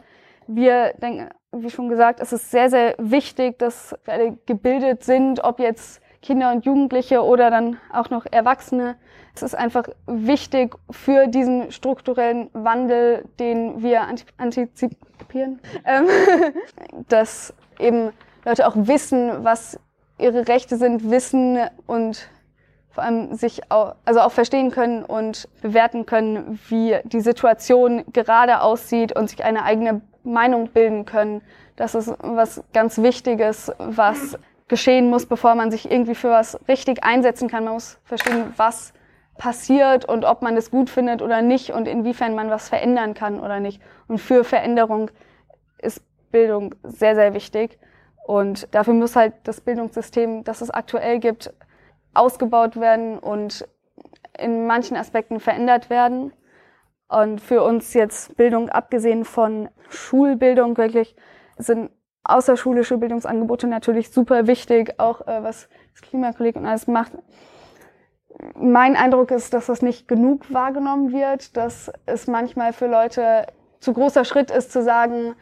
[0.47, 5.43] Wir denken, wie schon gesagt, es ist sehr, sehr wichtig, dass wir alle gebildet sind,
[5.43, 8.97] ob jetzt Kinder und Jugendliche oder dann auch noch Erwachsene.
[9.35, 14.07] Es ist einfach wichtig für diesen strukturellen Wandel, den wir
[14.39, 16.07] antizipieren, ähm,
[17.09, 18.12] dass eben
[18.45, 19.79] Leute auch wissen, was
[20.18, 22.29] ihre Rechte sind, wissen und
[22.91, 28.61] vor allem sich auch, also auch verstehen können und bewerten können, wie die Situation gerade
[28.61, 31.43] aussieht und sich eine eigene Meinung bilden können.
[31.77, 34.39] Das ist was ganz Wichtiges, was
[34.73, 37.64] geschehen muss, bevor man sich irgendwie für was richtig einsetzen kann.
[37.64, 38.95] Man muss verstehen, was
[39.37, 43.39] passiert und ob man es gut findet oder nicht und inwiefern man was verändern kann
[43.39, 43.83] oder nicht.
[44.09, 45.11] Und für Veränderung
[45.77, 46.01] ist
[46.31, 47.79] Bildung sehr, sehr wichtig.
[48.27, 51.53] Und dafür muss halt das Bildungssystem, das es aktuell gibt,
[52.14, 53.68] ausgebaut werden und
[54.39, 56.33] in manchen Aspekten verändert werden.
[57.09, 61.14] Und für uns jetzt Bildung, abgesehen von Schulbildung, wirklich
[61.59, 61.91] sind
[62.25, 67.12] außerschulische Bildungsangebote natürlich super wichtig, auch äh, was das Klimakolleg und alles macht.
[68.55, 73.47] Mein Eindruck ist, dass das nicht genug wahrgenommen wird, dass es manchmal für Leute
[73.81, 75.35] zu großer Schritt ist zu sagen,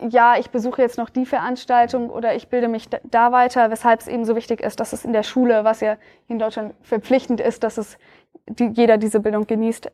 [0.00, 4.08] ja, ich besuche jetzt noch die Veranstaltung oder ich bilde mich da weiter, weshalb es
[4.08, 5.96] eben so wichtig ist, dass es in der Schule, was ja
[6.26, 7.96] in Deutschland verpflichtend ist, dass es
[8.46, 9.90] die, jeder diese Bildung genießt.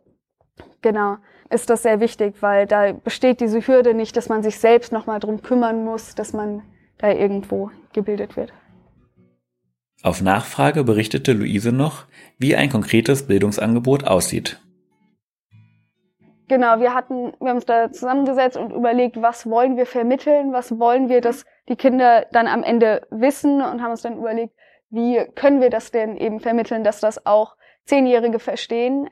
[0.82, 1.18] Genau,
[1.50, 5.20] ist das sehr wichtig, weil da besteht diese Hürde nicht, dass man sich selbst nochmal
[5.20, 6.62] drum kümmern muss, dass man
[6.98, 8.52] da irgendwo gebildet wird.
[10.02, 12.06] Auf Nachfrage berichtete Luise noch,
[12.38, 14.60] wie ein konkretes Bildungsangebot aussieht.
[16.48, 20.78] Genau, wir hatten, wir haben uns da zusammengesetzt und überlegt, was wollen wir vermitteln, was
[20.78, 24.54] wollen wir, dass die Kinder dann am Ende wissen und haben uns dann überlegt,
[24.88, 29.08] wie können wir das denn eben vermitteln, dass das auch Zehnjährige verstehen.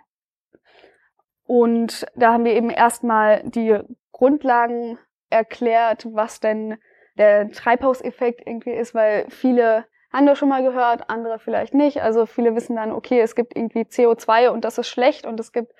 [1.49, 3.81] Und da haben wir eben erstmal die
[4.13, 4.99] Grundlagen
[5.31, 6.77] erklärt, was denn
[7.17, 12.03] der Treibhauseffekt irgendwie ist, weil viele haben das schon mal gehört, andere vielleicht nicht.
[12.03, 15.53] Also viele wissen dann, okay, es gibt irgendwie CO2 und das ist schlecht und es
[15.53, 15.73] gibt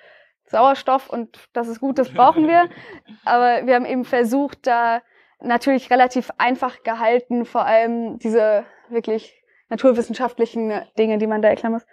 [0.45, 2.67] Sauerstoff und das ist gut, das brauchen wir.
[3.25, 5.03] Aber wir haben eben versucht, da
[5.39, 9.39] natürlich relativ einfach gehalten, vor allem diese wirklich
[9.69, 11.85] naturwissenschaftlichen Dinge, die man da erklären muss,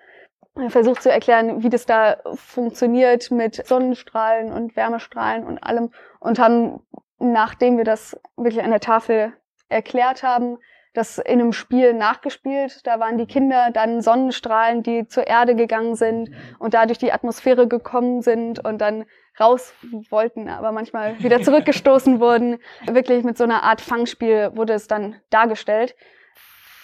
[0.68, 6.80] versucht zu erklären, wie das da funktioniert mit Sonnenstrahlen und Wärmestrahlen und allem und haben,
[7.18, 9.32] nachdem wir das wirklich an der Tafel
[9.68, 10.58] erklärt haben,
[10.96, 12.86] das in einem Spiel nachgespielt.
[12.86, 17.68] Da waren die Kinder dann Sonnenstrahlen, die zur Erde gegangen sind und dadurch die Atmosphäre
[17.68, 19.04] gekommen sind und dann
[19.38, 19.74] raus
[20.08, 22.58] wollten, aber manchmal wieder zurückgestoßen wurden.
[22.86, 25.94] Wirklich mit so einer Art Fangspiel wurde es dann dargestellt,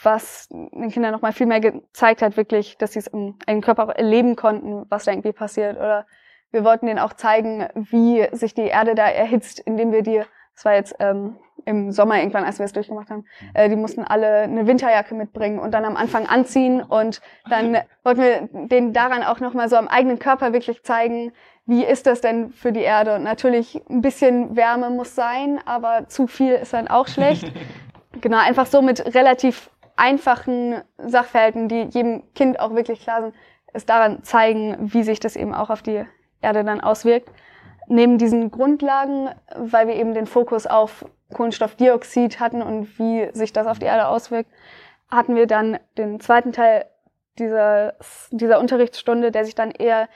[0.03, 3.85] was den Kindern nochmal viel mehr gezeigt hat, wirklich, dass sie es im eigenen Körper
[3.85, 6.07] auch erleben konnten, was da irgendwie passiert oder
[6.51, 10.23] wir wollten denen auch zeigen, wie sich die Erde da erhitzt, indem wir die,
[10.55, 13.25] das war jetzt ähm, im Sommer irgendwann, als wir es durchgemacht haben,
[13.55, 18.21] äh, die mussten alle eine Winterjacke mitbringen und dann am Anfang anziehen und dann wollten
[18.21, 21.33] wir denen daran auch nochmal so am eigenen Körper wirklich zeigen,
[21.65, 23.15] wie ist das denn für die Erde?
[23.15, 27.53] Und natürlich ein bisschen Wärme muss sein, aber zu viel ist dann auch schlecht.
[28.21, 29.71] genau, einfach so mit relativ
[30.03, 33.35] einfachen Sachverhalten, die jedem Kind auch wirklich klar sind,
[33.73, 36.05] es daran zeigen, wie sich das eben auch auf die
[36.41, 37.31] Erde dann auswirkt.
[37.87, 43.69] Neben diesen Grundlagen, weil wir eben den Fokus auf Kohlenstoffdioxid hatten und wie sich das
[43.69, 44.51] auf die Erde auswirkt,
[45.09, 46.87] hatten wir dann den zweiten Teil
[47.39, 47.95] dieser,
[48.33, 50.09] dieser Unterrichtsstunde, der sich dann eher,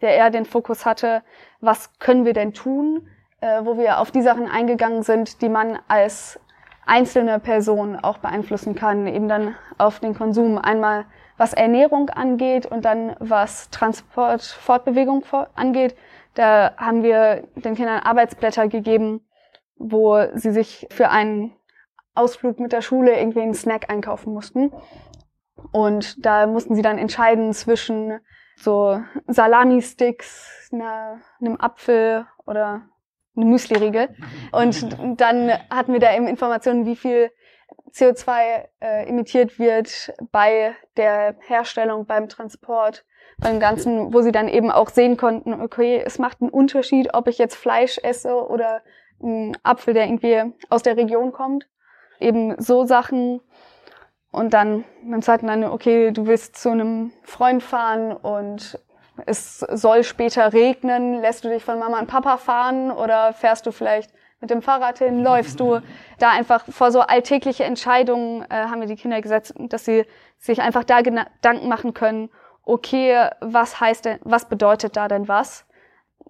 [0.00, 1.22] der eher den Fokus hatte,
[1.60, 3.08] was können wir denn tun,
[3.40, 6.40] äh, wo wir auf die Sachen eingegangen sind, die man als
[6.86, 10.58] einzelne Person auch beeinflussen kann, eben dann auf den Konsum.
[10.58, 11.06] Einmal
[11.36, 15.24] was Ernährung angeht und dann was Transport, Fortbewegung
[15.54, 15.96] angeht.
[16.34, 19.26] Da haben wir den Kindern Arbeitsblätter gegeben,
[19.76, 21.52] wo sie sich für einen
[22.14, 24.72] Ausflug mit der Schule irgendwie einen Snack einkaufen mussten.
[25.72, 28.20] Und da mussten sie dann entscheiden zwischen
[28.56, 32.82] so Salami-Sticks, einem Apfel oder
[33.36, 34.08] einem Müsli-Riegel.
[34.52, 37.30] Und dann hatten wir da eben Informationen, wie viel
[37.92, 43.04] CO2 äh, emittiert wird bei der Herstellung, beim Transport,
[43.38, 47.26] beim Ganzen, wo sie dann eben auch sehen konnten, okay, es macht einen Unterschied, ob
[47.26, 48.82] ich jetzt Fleisch esse oder
[49.22, 51.66] einen Apfel, der irgendwie aus der Region kommt.
[52.18, 53.40] Eben so Sachen.
[54.30, 58.78] Und dann beim zweiten dann, okay, du willst zu einem Freund fahren und
[59.26, 63.72] es soll später regnen, lässt du dich von Mama und Papa fahren oder fährst du
[63.72, 64.10] vielleicht
[64.40, 65.80] mit dem Fahrrad hin, läufst du
[66.18, 70.06] da einfach vor so alltägliche Entscheidungen äh, haben wir die Kinder gesetzt, dass sie
[70.38, 72.30] sich einfach da Gedanken machen können,
[72.64, 75.66] okay, was heißt denn, was bedeutet da denn was?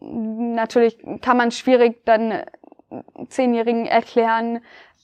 [0.01, 2.43] Natürlich kann man schwierig dann
[3.29, 4.61] Zehnjährigen erklären,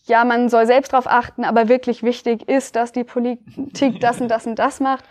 [0.07, 4.28] ja, man soll selbst darauf achten, aber wirklich wichtig ist, dass die Politik das und
[4.28, 5.05] das und das macht.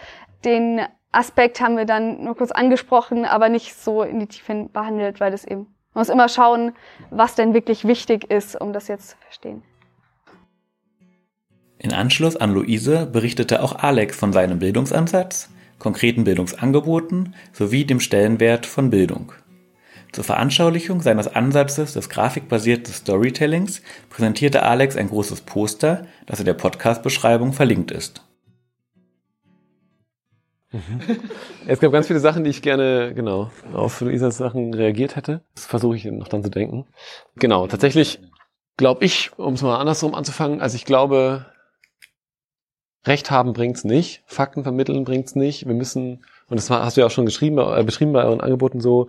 [0.45, 0.81] Den
[1.11, 5.31] Aspekt haben wir dann nur kurz angesprochen, aber nicht so in die Tiefe behandelt, weil
[5.31, 6.73] das eben, man muss immer schauen,
[7.09, 9.63] was denn wirklich wichtig ist, um das jetzt zu verstehen.
[11.77, 18.65] In Anschluss an Luise berichtete auch Alex von seinem Bildungsansatz, konkreten Bildungsangeboten sowie dem Stellenwert
[18.65, 19.33] von Bildung.
[20.11, 26.53] Zur Veranschaulichung seines Ansatzes des grafikbasierten Storytellings präsentierte Alex ein großes Poster, das in der
[26.53, 28.24] Podcast-Beschreibung verlinkt ist.
[30.75, 30.99] Mhm.
[31.67, 35.41] Es gab ganz viele Sachen, die ich gerne, genau, auf Luisas Sachen reagiert hätte.
[35.55, 36.85] Das versuche ich noch dann zu denken.
[37.37, 38.19] Genau, tatsächlich
[38.77, 41.45] glaube ich, um es mal andersrum anzufangen, also ich glaube,
[43.05, 45.67] Recht haben bringt's nicht, Fakten vermitteln bringt's nicht.
[45.67, 48.81] Wir müssen, und das hast du ja auch schon geschrieben, äh, beschrieben bei euren Angeboten
[48.81, 49.07] so,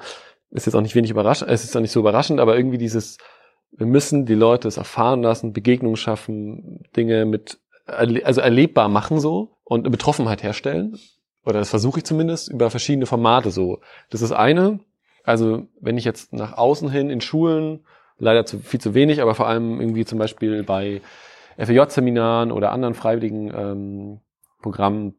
[0.51, 3.19] ist jetzt auch nicht wenig überraschend, es ist auch nicht so überraschend, aber irgendwie dieses,
[3.73, 9.57] wir müssen die Leute es erfahren lassen, Begegnungen schaffen, Dinge mit, also erlebbar machen so
[9.65, 10.99] und eine Betroffenheit herstellen.
[11.47, 13.79] Oder das versuche ich zumindest über verschiedene Formate so.
[14.11, 14.81] Das ist eine.
[15.23, 17.87] Also wenn ich jetzt nach außen hin in Schulen,
[18.19, 21.01] leider zu, viel zu wenig, aber vor allem irgendwie zum Beispiel bei
[21.57, 24.21] FEJ-Seminaren oder anderen freiwilligen ähm,
[24.61, 25.15] Programmen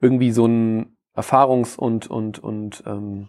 [0.00, 3.28] irgendwie so ein Erfahrungs- und, und, und ähm,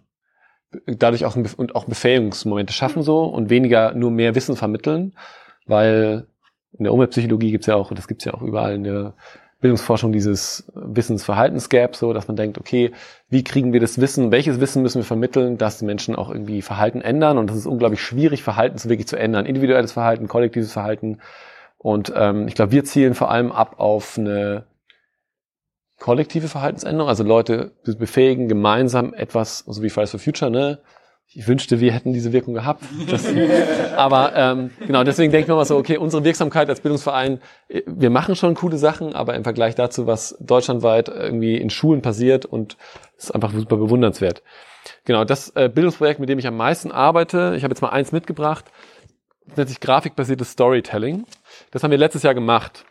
[0.86, 5.16] dadurch auch, und auch Befähigungsmomente schaffen so und weniger nur mehr Wissen vermitteln,
[5.66, 6.28] weil
[6.72, 9.14] in der Umweltpsychologie gibt's ja auch, das gibt's ja auch überall in der
[9.60, 12.92] Bildungsforschung dieses Wissensverhaltensgap, so dass man denkt, okay,
[13.28, 16.62] wie kriegen wir das Wissen, welches Wissen müssen wir vermitteln, dass die Menschen auch irgendwie
[16.62, 17.38] Verhalten ändern?
[17.38, 21.18] Und das ist unglaublich schwierig, Verhalten wirklich zu ändern, individuelles Verhalten, kollektives Verhalten.
[21.76, 24.64] Und ähm, ich glaube, wir zielen vor allem ab auf eine
[25.98, 30.78] kollektive Verhaltensänderung, also Leute befähigen, gemeinsam etwas, so wie Fridays for Future, ne?
[31.34, 32.82] Ich wünschte, wir hätten diese Wirkung gehabt.
[33.10, 33.26] Das,
[33.96, 38.08] aber ähm, genau, deswegen denken wir mal so, okay, unsere Wirksamkeit als Bildungsverein, äh, wir
[38.08, 42.78] machen schon coole Sachen, aber im Vergleich dazu, was deutschlandweit irgendwie in Schulen passiert und
[43.18, 44.42] ist einfach super bewundernswert.
[45.04, 48.10] Genau, das äh, Bildungsprojekt, mit dem ich am meisten arbeite, ich habe jetzt mal eins
[48.10, 48.64] mitgebracht,
[49.54, 51.26] nennt sich grafikbasiertes Storytelling.
[51.70, 52.86] Das haben wir letztes Jahr gemacht.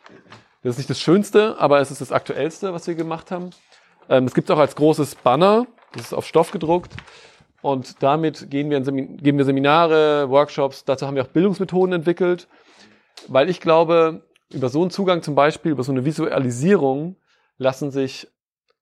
[0.61, 3.49] Das ist nicht das Schönste, aber es ist das Aktuellste, was wir gemacht haben.
[4.09, 6.93] Ähm, es gibt es auch als großes Banner, das ist auf Stoff gedruckt.
[7.61, 12.47] Und damit gehen wir, in geben wir Seminare, Workshops, dazu haben wir auch Bildungsmethoden entwickelt,
[13.27, 17.17] weil ich glaube, über so einen Zugang zum Beispiel, über so eine Visualisierung
[17.57, 18.27] lassen sich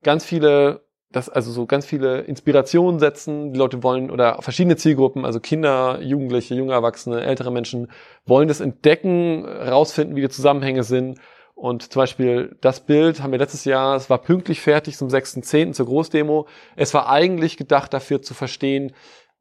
[0.04, 3.54] ganz viele, das, also so ganz viele Inspirationen setzen.
[3.54, 7.90] Die Leute wollen oder verschiedene Zielgruppen, also Kinder, Jugendliche, junge Erwachsene, ältere Menschen,
[8.26, 11.20] wollen das entdecken, rausfinden, wie die Zusammenhänge sind
[11.56, 15.72] und zum Beispiel das Bild haben wir letztes Jahr, es war pünktlich fertig zum 6.10.
[15.72, 16.48] zur Großdemo.
[16.76, 18.92] Es war eigentlich gedacht dafür zu verstehen,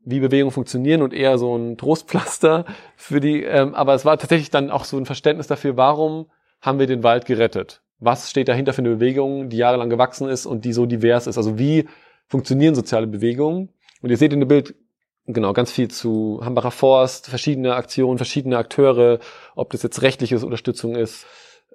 [0.05, 4.51] wie Bewegungen funktionieren und eher so ein Trostpflaster für die, ähm, aber es war tatsächlich
[4.51, 7.83] dann auch so ein Verständnis dafür, warum haben wir den Wald gerettet?
[7.99, 11.37] Was steht dahinter für eine Bewegung, die jahrelang gewachsen ist und die so divers ist?
[11.37, 11.89] Also wie
[12.29, 13.71] funktionieren soziale Bewegungen?
[14.03, 14.75] Und ihr seht in dem Bild
[15.27, 19.19] genau ganz viel zu Hambacher Forst, verschiedene Aktionen, verschiedene Akteure,
[19.57, 21.27] ob das jetzt rechtliche Unterstützung ist,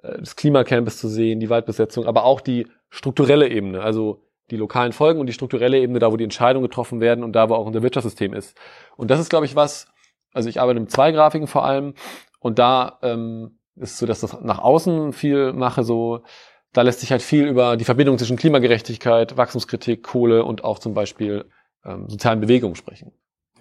[0.02, 5.20] das Klimacamp zu sehen, die Waldbesetzung, aber auch die strukturelle Ebene, also die lokalen Folgen
[5.20, 7.82] und die strukturelle Ebene, da wo die Entscheidungen getroffen werden und da wo auch unser
[7.82, 8.56] Wirtschaftssystem ist.
[8.96, 9.86] Und das ist, glaube ich, was,
[10.32, 11.94] also ich arbeite mit zwei Grafiken vor allem
[12.40, 16.22] und da ähm, ist so, dass das nach außen viel mache, so
[16.72, 20.94] da lässt sich halt viel über die Verbindung zwischen Klimagerechtigkeit, Wachstumskritik, Kohle und auch zum
[20.94, 21.46] Beispiel
[21.84, 23.12] ähm, sozialen Bewegungen sprechen.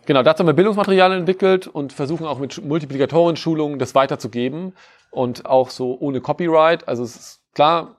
[0.05, 4.73] Genau, dazu haben wir Bildungsmaterialien entwickelt und versuchen auch mit Multiplikatoren-Schulungen das weiterzugeben
[5.11, 6.87] und auch so ohne Copyright.
[6.87, 7.97] Also es ist klar,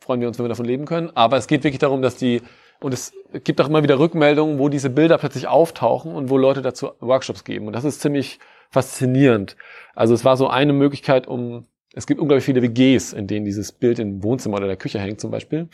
[0.00, 1.10] freuen wir uns, wenn wir davon leben können.
[1.14, 2.42] Aber es geht wirklich darum, dass die,
[2.80, 3.12] und es
[3.44, 7.44] gibt auch immer wieder Rückmeldungen, wo diese Bilder plötzlich auftauchen und wo Leute dazu Workshops
[7.44, 7.66] geben.
[7.66, 8.38] Und das ist ziemlich
[8.70, 9.56] faszinierend.
[9.94, 13.72] Also es war so eine Möglichkeit, um, es gibt unglaublich viele WGs, in denen dieses
[13.72, 15.68] Bild im Wohnzimmer oder der Küche hängt zum Beispiel.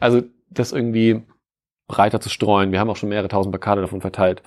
[0.00, 1.22] Also das irgendwie
[1.88, 2.72] breiter zu streuen.
[2.72, 4.42] Wir haben auch schon mehrere tausend Plakate davon verteilt.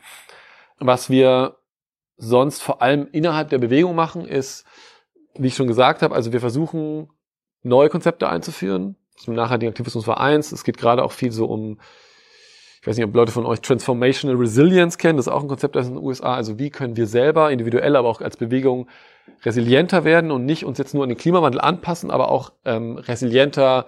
[0.79, 1.57] Was wir
[2.17, 4.65] sonst vor allem innerhalb der Bewegung machen, ist,
[5.35, 7.09] wie ich schon gesagt habe, also wir versuchen
[7.61, 10.51] neue Konzepte einzuführen zum nachhaltigen Aktivismus war eins.
[10.51, 11.79] Es geht gerade auch viel so um,
[12.81, 15.17] ich weiß nicht, ob Leute von euch Transformational Resilience kennen.
[15.17, 16.35] Das ist auch ein Konzept aus den USA.
[16.35, 18.87] Also wie können wir selber individuell, aber auch als Bewegung
[19.43, 23.87] resilienter werden und nicht uns jetzt nur an den Klimawandel anpassen, aber auch ähm, resilienter,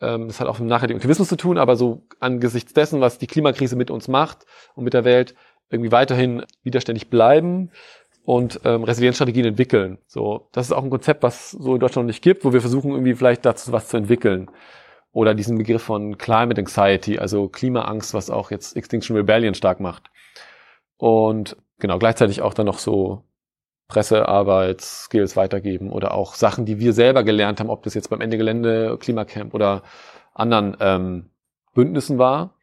[0.00, 3.26] ähm, das hat auch mit nachhaltigem Aktivismus zu tun, aber so angesichts dessen, was die
[3.26, 5.34] Klimakrise mit uns macht und mit der Welt,
[5.70, 7.70] irgendwie weiterhin widerständig bleiben
[8.24, 9.98] und ähm, Resilienzstrategien entwickeln.
[10.06, 12.60] So, das ist auch ein Konzept, was so in Deutschland noch nicht gibt, wo wir
[12.60, 14.50] versuchen irgendwie vielleicht dazu was zu entwickeln.
[15.12, 20.10] Oder diesen Begriff von Climate Anxiety, also Klimaangst, was auch jetzt Extinction Rebellion stark macht.
[20.98, 23.22] Und genau, gleichzeitig auch dann noch so
[23.88, 28.20] Pressearbeit, Skills weitergeben oder auch Sachen, die wir selber gelernt haben, ob das jetzt beim
[28.20, 29.82] Ende Gelände, Klimacamp oder
[30.34, 31.30] anderen ähm,
[31.74, 32.54] Bündnissen war.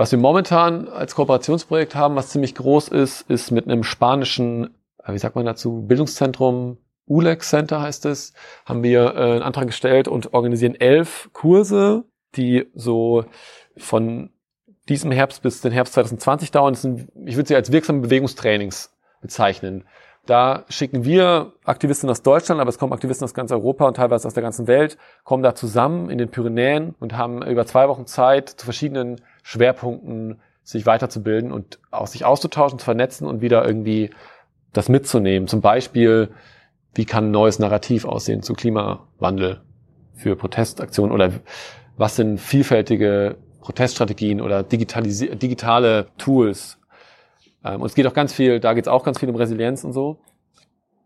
[0.00, 4.74] Was wir momentan als Kooperationsprojekt haben, was ziemlich groß ist, ist mit einem spanischen,
[5.04, 8.32] äh, wie sagt man dazu, Bildungszentrum, ULEX Center heißt es,
[8.64, 13.26] haben wir äh, einen Antrag gestellt und organisieren elf Kurse, die so
[13.76, 14.30] von
[14.88, 16.72] diesem Herbst bis den Herbst 2020 dauern.
[16.72, 19.84] Sind, ich würde sie als wirksame Bewegungstrainings bezeichnen.
[20.24, 24.26] Da schicken wir Aktivisten aus Deutschland, aber es kommen Aktivisten aus ganz Europa und teilweise
[24.26, 28.06] aus der ganzen Welt, kommen da zusammen in den Pyrenäen und haben über zwei Wochen
[28.06, 34.10] Zeit zu verschiedenen Schwerpunkten sich weiterzubilden und auch sich auszutauschen, zu vernetzen und wieder irgendwie
[34.72, 35.48] das mitzunehmen.
[35.48, 36.30] Zum Beispiel,
[36.94, 39.60] wie kann ein neues Narrativ aussehen zu Klimawandel
[40.14, 41.32] für Protestaktionen oder
[41.96, 46.78] was sind vielfältige Proteststrategien oder digitale Tools.
[47.64, 49.84] Ähm, und es geht auch ganz viel, da geht es auch ganz viel um Resilienz
[49.84, 50.18] und so.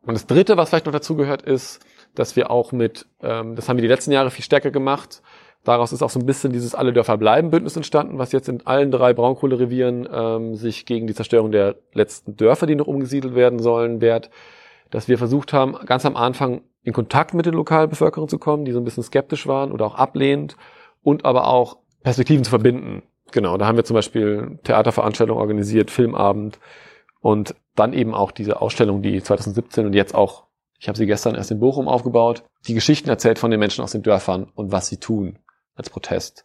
[0.02, 1.80] Und das Dritte, was vielleicht noch dazu gehört, ist,
[2.14, 5.22] dass wir auch mit, ähm, das haben wir die letzten Jahre viel stärker gemacht,
[5.64, 8.66] Daraus ist auch so ein bisschen dieses Alle Dörfer bleiben Bündnis entstanden, was jetzt in
[8.66, 13.58] allen drei Braunkohlerevieren ähm, sich gegen die Zerstörung der letzten Dörfer, die noch umgesiedelt werden
[13.58, 14.30] sollen, wehrt.
[14.90, 18.72] Dass wir versucht haben, ganz am Anfang in Kontakt mit den Lokalbevölkerung zu kommen, die
[18.72, 20.56] so ein bisschen skeptisch waren oder auch ablehnend
[21.02, 23.02] und aber auch Perspektiven zu verbinden.
[23.32, 26.58] Genau, da haben wir zum Beispiel Theaterveranstaltungen organisiert, Filmabend
[27.20, 30.44] und dann eben auch diese Ausstellung, die 2017 und jetzt auch,
[30.78, 33.92] ich habe sie gestern erst in Bochum aufgebaut, die Geschichten erzählt von den Menschen aus
[33.92, 35.38] den Dörfern und was sie tun
[35.74, 36.44] als Protest.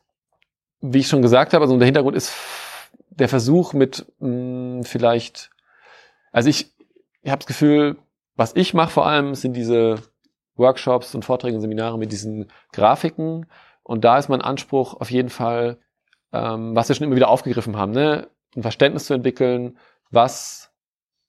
[0.81, 2.33] Wie ich schon gesagt habe, also der Hintergrund ist
[3.09, 5.51] der Versuch mit mh, hm, vielleicht,
[6.31, 6.73] also ich,
[7.21, 7.97] ich habe das Gefühl,
[8.35, 10.01] was ich mache vor allem, sind diese
[10.55, 13.47] Workshops und Vorträge und Seminare mit diesen Grafiken.
[13.83, 15.77] Und da ist mein Anspruch auf jeden Fall,
[16.31, 18.29] ähm, was wir schon immer wieder aufgegriffen haben, ne?
[18.55, 19.77] ein Verständnis zu entwickeln,
[20.11, 20.71] was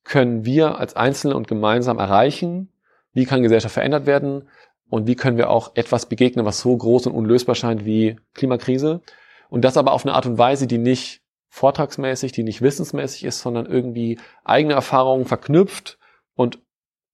[0.05, 2.73] können wir als Einzelne und gemeinsam erreichen,
[3.13, 4.49] wie kann Gesellschaft verändert werden
[4.91, 9.01] und wie können wir auch etwas begegnen, was so groß und unlösbar scheint wie Klimakrise.
[9.49, 13.41] Und das aber auf eine Art und Weise, die nicht vortragsmäßig, die nicht wissensmäßig ist,
[13.41, 15.99] sondern irgendwie eigene Erfahrungen verknüpft
[16.35, 16.59] und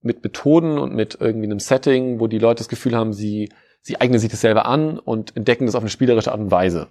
[0.01, 3.51] mit Methoden und mit irgendwie einem Setting, wo die Leute das Gefühl haben, sie,
[3.81, 6.89] sie eignen sich das selber an und entdecken das auf eine spielerische Art und Weise.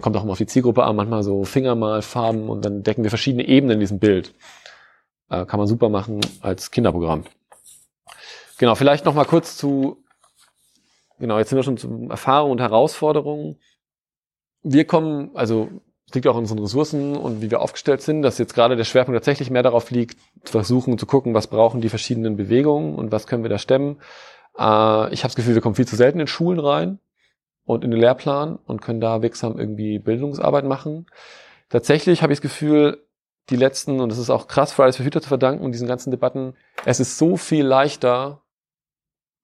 [0.00, 3.48] Kommt auch immer auf die Zielgruppe an, manchmal so Fingermalfarben und dann decken wir verschiedene
[3.48, 4.34] Ebenen in diesem Bild.
[5.30, 7.24] Äh, kann man super machen als Kinderprogramm.
[8.58, 10.04] Genau, vielleicht noch mal kurz zu,
[11.18, 13.56] genau, jetzt sind wir schon zu Erfahrungen und Herausforderungen.
[14.62, 15.68] Wir kommen, also
[16.08, 18.84] es liegt auch an unseren Ressourcen und wie wir aufgestellt sind, dass jetzt gerade der
[18.84, 23.12] Schwerpunkt tatsächlich mehr darauf liegt, zu versuchen zu gucken, was brauchen die verschiedenen Bewegungen und
[23.12, 24.00] was können wir da stemmen.
[24.58, 26.98] Äh, ich habe das Gefühl, wir kommen viel zu selten in Schulen rein
[27.64, 31.06] und in den Lehrplan und können da wirksam irgendwie Bildungsarbeit machen.
[31.68, 33.04] tatsächlich habe ich das Gefühl,
[33.50, 36.54] die letzten, und das ist auch krass Fridays for Future zu verdanken, diesen ganzen Debatten,
[36.84, 38.42] es ist so viel leichter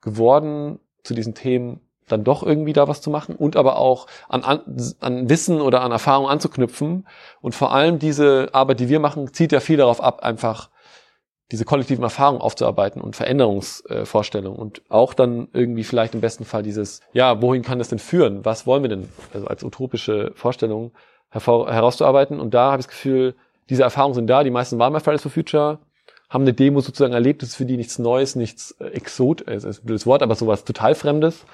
[0.04, 4.44] geworden, zu diesen Themen dann doch irgendwie da was zu machen und aber auch an,
[4.44, 4.60] an,
[5.00, 7.06] an Wissen oder an Erfahrung anzuknüpfen.
[7.40, 10.68] Und vor allem diese Arbeit, die wir machen, zieht ja viel darauf ab, einfach
[11.50, 17.00] diese kollektiven Erfahrungen aufzuarbeiten und Veränderungsvorstellungen und auch dann irgendwie vielleicht im besten Fall dieses,
[17.12, 18.44] ja, wohin kann das denn führen?
[18.44, 20.92] Was wollen wir denn also als utopische Vorstellung
[21.30, 22.40] herauszuarbeiten?
[22.40, 23.34] Und da habe ich das Gefühl,
[23.68, 24.42] diese Erfahrungen sind da.
[24.42, 25.78] Die meisten waren bei Fridays for Future,
[26.34, 27.42] haben eine Demo sozusagen erlebt.
[27.42, 30.34] Das ist für die nichts Neues, nichts äh, Exot, äh, ist ein blödes Wort, aber
[30.34, 31.46] sowas total Fremdes.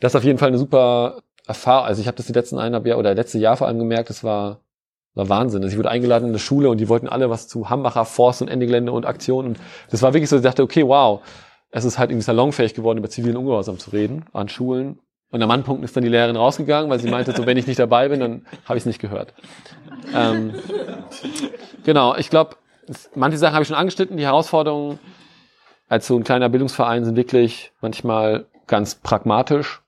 [0.00, 1.86] Das ist auf jeden Fall eine super Erfahrung.
[1.86, 4.24] Also ich habe das die letzten eineinhalb Jahre oder letzte Jahr vor allem gemerkt, das
[4.24, 4.60] war,
[5.14, 5.62] war Wahnsinn.
[5.62, 8.40] Also ich wurde eingeladen in eine Schule und die wollten alle was zu Hambacher Forst
[8.40, 9.48] und Endegelände und Aktionen.
[9.48, 11.20] Und das war wirklich so, ich dachte, okay, wow,
[11.70, 15.00] es ist halt irgendwie salonfähig geworden, über zivilen Ungehorsam zu reden an Schulen.
[15.30, 17.78] Und am Anpunkt ist dann die Lehrerin rausgegangen, weil sie meinte, so wenn ich nicht
[17.78, 19.34] dabei bin, dann habe ich es nicht gehört.
[20.14, 20.54] Ähm,
[21.84, 22.56] genau, ich glaube,
[23.14, 24.16] manche Sachen habe ich schon angeschnitten.
[24.16, 24.98] Die Herausforderungen
[25.88, 29.82] als so ein kleiner Bildungsverein sind wirklich manchmal ganz pragmatisch.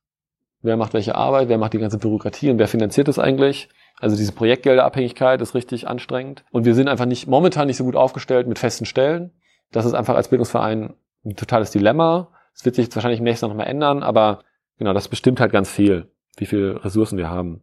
[0.63, 3.69] Wer macht welche Arbeit, wer macht die ganze Bürokratie und wer finanziert das eigentlich?
[3.99, 6.45] Also diese Projektgelderabhängigkeit ist richtig anstrengend.
[6.51, 9.33] Und wir sind einfach nicht momentan nicht so gut aufgestellt mit festen Stellen.
[9.73, 10.95] Das ist einfach als Bildungsverein
[11.25, 12.29] ein totales Dilemma.
[12.55, 14.43] Es wird sich jetzt wahrscheinlich im nächsten Jahr nochmal ändern, aber
[14.79, 17.63] genau, das bestimmt halt ganz viel, wie viele Ressourcen wir haben.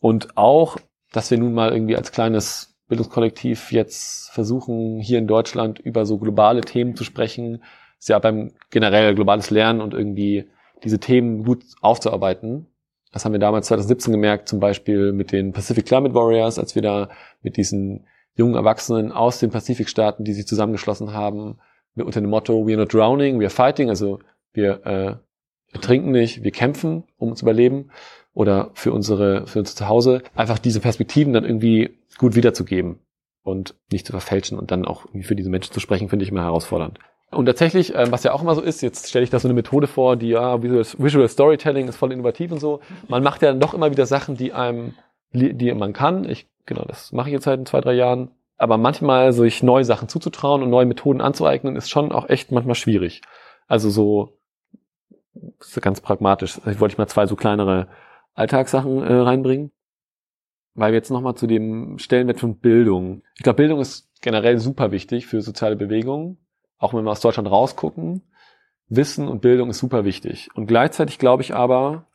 [0.00, 0.78] Und auch,
[1.12, 6.18] dass wir nun mal irgendwie als kleines Bildungskollektiv jetzt versuchen, hier in Deutschland über so
[6.18, 7.62] globale Themen zu sprechen,
[7.98, 10.50] ist ja beim generell globales Lernen und irgendwie
[10.82, 12.66] diese Themen gut aufzuarbeiten.
[13.12, 16.82] Das haben wir damals 2017 gemerkt, zum Beispiel mit den Pacific Climate Warriors, als wir
[16.82, 17.10] da
[17.42, 21.58] mit diesen jungen Erwachsenen aus den Pazifikstaaten, die sich zusammengeschlossen haben,
[21.94, 24.18] unter dem Motto We are not drowning, we are fighting, also
[24.52, 27.90] wir äh, trinken nicht, wir kämpfen, um zu überleben
[28.34, 33.00] oder für unsere, für uns zu Hause, einfach diese Perspektiven dann irgendwie gut wiederzugeben
[33.42, 36.42] und nicht zu verfälschen und dann auch für diese Menschen zu sprechen, finde ich immer
[36.42, 36.98] herausfordernd.
[37.30, 39.54] Und tatsächlich, ähm, was ja auch immer so ist, jetzt stelle ich da so eine
[39.54, 42.80] Methode vor, die ja, Visual Storytelling ist voll innovativ und so.
[43.08, 44.94] Man macht ja dann doch immer wieder Sachen, die einem,
[45.32, 46.28] die man kann.
[46.28, 48.32] Ich, genau, das mache ich jetzt seit zwei, drei Jahren.
[48.56, 52.74] Aber manchmal sich neue Sachen zuzutrauen und neue Methoden anzueignen, ist schon auch echt manchmal
[52.74, 53.22] schwierig.
[53.68, 54.36] Also so
[55.80, 56.60] ganz pragmatisch.
[56.66, 57.86] Ich wollte ich mal zwei so kleinere
[58.34, 59.72] Alltagssachen äh, reinbringen.
[60.74, 63.22] Weil wir jetzt nochmal zu dem Stellenwert von Bildung.
[63.36, 66.38] Ich glaube, Bildung ist generell super wichtig für soziale Bewegungen.
[66.78, 68.22] Auch wenn wir aus Deutschland rausgucken.
[68.88, 70.48] Wissen und Bildung ist super wichtig.
[70.54, 72.06] Und gleichzeitig glaube ich aber,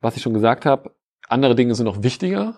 [0.00, 0.94] was ich schon gesagt habe,
[1.28, 2.56] andere Dinge sind noch wichtiger.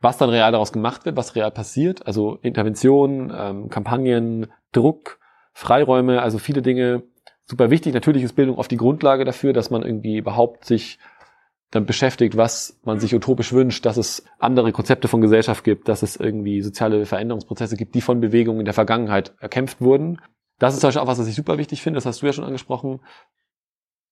[0.00, 5.18] Was dann real daraus gemacht wird, was real passiert, also Interventionen, ähm, Kampagnen, Druck,
[5.54, 7.04] Freiräume, also viele Dinge,
[7.46, 7.94] super wichtig.
[7.94, 10.98] Natürlich ist Bildung oft die Grundlage dafür, dass man irgendwie überhaupt sich
[11.74, 16.02] dann beschäftigt, was man sich utopisch wünscht, dass es andere Konzepte von Gesellschaft gibt, dass
[16.02, 20.20] es irgendwie soziale Veränderungsprozesse gibt, die von Bewegungen in der Vergangenheit erkämpft wurden.
[20.60, 22.32] Das ist zum Beispiel auch was, was ich super wichtig finde, das hast du ja
[22.32, 23.00] schon angesprochen,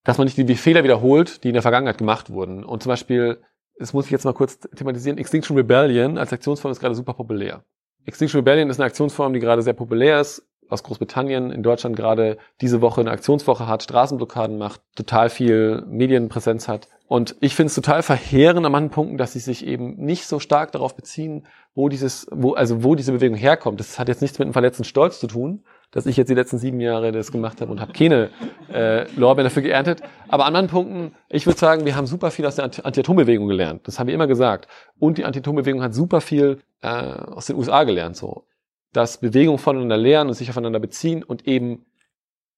[0.03, 2.65] dass man nicht die Fehler wiederholt, die in der Vergangenheit gemacht wurden.
[2.65, 3.41] Und zum Beispiel,
[3.79, 7.65] das muss ich jetzt mal kurz thematisieren, Extinction Rebellion als Aktionsform ist gerade super populär.
[8.07, 12.39] Extinction Rebellion ist eine Aktionsform, die gerade sehr populär ist, aus Großbritannien in Deutschland gerade
[12.61, 16.89] diese Woche eine Aktionswoche hat, Straßenblockaden macht, total viel Medienpräsenz hat.
[17.13, 20.41] Und ich finde es total verheerend an manchen Punkten, dass sie sich eben nicht so
[20.41, 23.81] stark darauf beziehen, wo dieses, wo, also wo diese Bewegung herkommt.
[23.81, 26.57] Das hat jetzt nichts mit einem verletzten Stolz zu tun, dass ich jetzt die letzten
[26.57, 28.31] sieben Jahre das gemacht habe und habe keine
[28.73, 30.01] äh, Lorbeeren dafür geerntet.
[30.29, 33.87] Aber an anderen Punkten, ich würde sagen, wir haben super viel aus der Anti-Atom-Bewegung gelernt.
[33.87, 34.67] Das haben wir immer gesagt.
[34.99, 38.17] Und die Anti-Atom-Bewegung hat super viel äh, aus den USA gelernt.
[38.17, 38.47] So
[38.95, 41.85] dass Bewegungen voneinander lernen und sich aufeinander beziehen und eben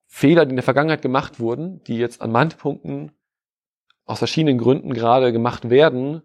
[0.06, 3.12] Fehler, die in der Vergangenheit gemacht wurden, die jetzt an manchen Punkten
[4.04, 6.22] aus verschiedenen Gründen gerade gemacht werden,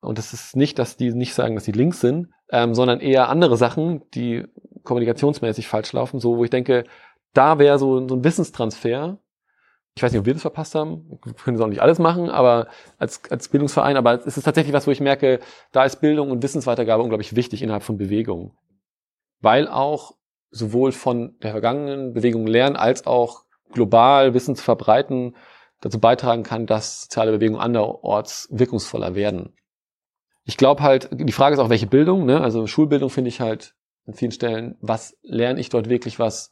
[0.00, 3.30] und das ist nicht, dass die nicht sagen, dass die links sind, ähm, sondern eher
[3.30, 4.44] andere Sachen, die
[4.82, 6.84] kommunikationsmäßig falsch laufen, so wo ich denke,
[7.32, 9.18] da wäre so, so ein Wissenstransfer.
[9.96, 11.18] Ich weiß nicht, ob wir das verpasst haben.
[11.24, 12.66] Wir können das auch nicht alles machen, aber
[12.98, 15.40] als, als Bildungsverein, aber es ist tatsächlich was, wo ich merke,
[15.72, 18.52] da ist Bildung und Wissensweitergabe unglaublich wichtig innerhalb von Bewegungen
[19.44, 20.16] weil auch
[20.50, 25.36] sowohl von der vergangenen Bewegung lernen als auch global Wissen zu verbreiten
[25.84, 29.52] dazu beitragen kann, dass soziale Bewegungen anderorts wirkungsvoller werden.
[30.44, 32.40] Ich glaube halt, die Frage ist auch, welche Bildung, ne?
[32.40, 33.74] Also Schulbildung finde ich halt
[34.06, 36.50] an vielen Stellen, was lerne ich dort wirklich, was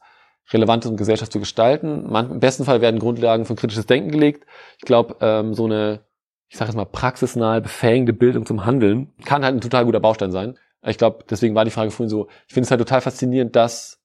[0.51, 2.11] relevant ist, um Gesellschaft zu gestalten.
[2.11, 4.45] Man, Im besten Fall werden Grundlagen für kritisches Denken gelegt.
[4.77, 6.05] Ich glaube, ähm, so eine,
[6.47, 10.31] ich sage jetzt mal, praxisnahe, befähigende Bildung zum Handeln kann halt ein total guter Baustein
[10.31, 10.59] sein.
[10.85, 14.02] Ich glaube, deswegen war die Frage vorhin so, ich finde es halt total faszinierend, dass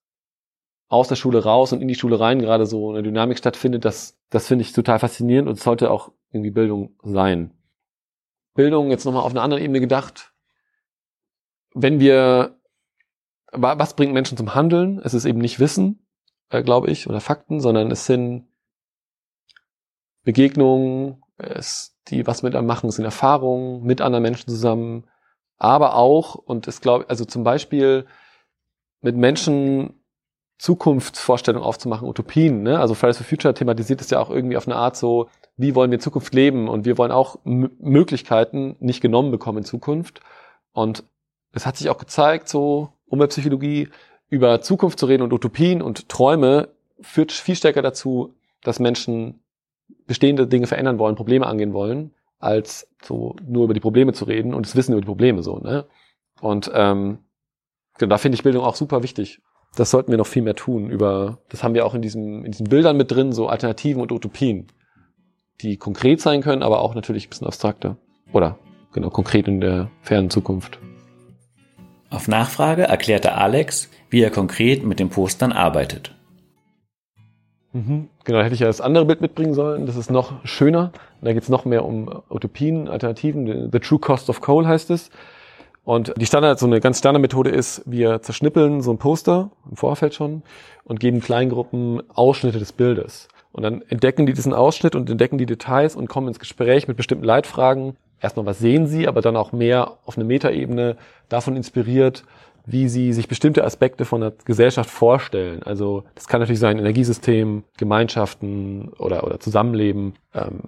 [0.89, 3.85] aus der Schule raus und in die Schule rein gerade so eine Dynamik stattfindet.
[3.85, 7.51] Das, das finde ich total faszinierend und sollte auch irgendwie Bildung sein.
[8.55, 10.33] Bildung jetzt nochmal auf einer anderen Ebene gedacht.
[11.73, 12.59] wenn wir,
[13.51, 14.99] was bringt Menschen zum Handeln?
[15.03, 16.07] Es ist eben nicht Wissen,
[16.49, 18.47] äh, glaube ich, oder Fakten, sondern es sind
[20.23, 25.07] Begegnungen, es, die was mit einem machen, es sind Erfahrungen mit anderen Menschen zusammen,
[25.57, 28.05] aber auch, und es glaube, also zum Beispiel
[29.01, 29.98] mit Menschen
[30.59, 32.63] Zukunftsvorstellungen aufzumachen, Utopien.
[32.63, 32.79] Ne?
[32.79, 35.89] Also Fridays for Future thematisiert es ja auch irgendwie auf eine Art so, wie wollen
[35.89, 36.67] wir Zukunft leben?
[36.67, 40.19] Und wir wollen auch M Möglichkeiten nicht genommen bekommen in Zukunft.
[40.73, 41.03] Und
[41.53, 43.87] es hat sich auch gezeigt, so Umweltpsychologie,
[44.27, 46.67] über Zukunft zu reden und Utopien und Träume
[47.01, 49.39] führt viel stärker dazu, dass Menschen
[50.05, 54.53] bestehende Dinge verändern wollen, Probleme angehen wollen, als so nur über die Probleme zu reden
[54.53, 55.57] und das Wissen über die Probleme so.
[55.57, 55.85] Ne?
[56.41, 57.19] Und ähm,
[57.97, 59.41] genau, da finde ich Bildung auch super wichtig.
[59.75, 60.89] Das sollten wir noch viel mehr tun.
[60.89, 64.11] Über, das haben wir auch in diesem, in diesen Bildern mit drin, so Alternativen und
[64.11, 64.67] Utopien,
[65.61, 67.97] die konkret sein können, aber auch natürlich ein bisschen abstrakter.
[68.33, 68.57] Oder
[68.91, 70.79] genau, konkret in der fernen Zukunft.
[72.09, 76.15] Auf Nachfrage erklärte Alex, wie er konkret mit den Postern arbeitet.
[77.71, 78.09] Mhm.
[78.23, 79.85] Genau, da hätte ich ja das andere Bild mitbringen sollen.
[79.85, 80.91] Das ist noch schöner.
[81.21, 83.71] Da geht es noch mehr um Utopien, Alternativen.
[83.71, 85.11] The True Cost of Coal heißt es.
[85.89, 90.13] Und die Standard, so eine ganz Standardmethode ist, wir zerschnippeln so ein Poster im Vorfeld
[90.13, 90.43] schon
[90.83, 93.27] und geben Kleingruppen Ausschnitte des Bildes.
[93.51, 96.95] Und dann entdecken die diesen Ausschnitt und entdecken die Details und kommen ins Gespräch mit
[96.95, 97.95] bestimmten Leitfragen.
[98.21, 100.95] Erstmal, was sehen sie, aber dann auch mehr auf eine Metaebene
[101.27, 102.23] davon inspiriert,
[102.67, 105.63] wie sie sich bestimmte Aspekte von der Gesellschaft vorstellen.
[105.63, 110.13] Also das kann natürlich sein Energiesystem, Gemeinschaften oder, oder Zusammenleben.
[110.35, 110.59] Ähm,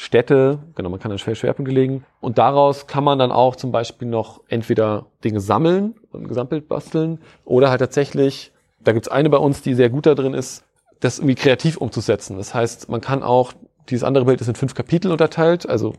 [0.00, 2.04] Städte, genau, man kann dann Schwerpunkte legen.
[2.20, 6.68] Und daraus kann man dann auch zum Beispiel noch entweder Dinge sammeln und ein Gesamtbild
[6.68, 10.62] basteln oder halt tatsächlich, da gibt's eine bei uns, die sehr gut da drin ist,
[11.00, 12.36] das irgendwie kreativ umzusetzen.
[12.36, 13.52] Das heißt, man kann auch,
[13.88, 15.94] dieses andere Bild ist in fünf Kapitel unterteilt, also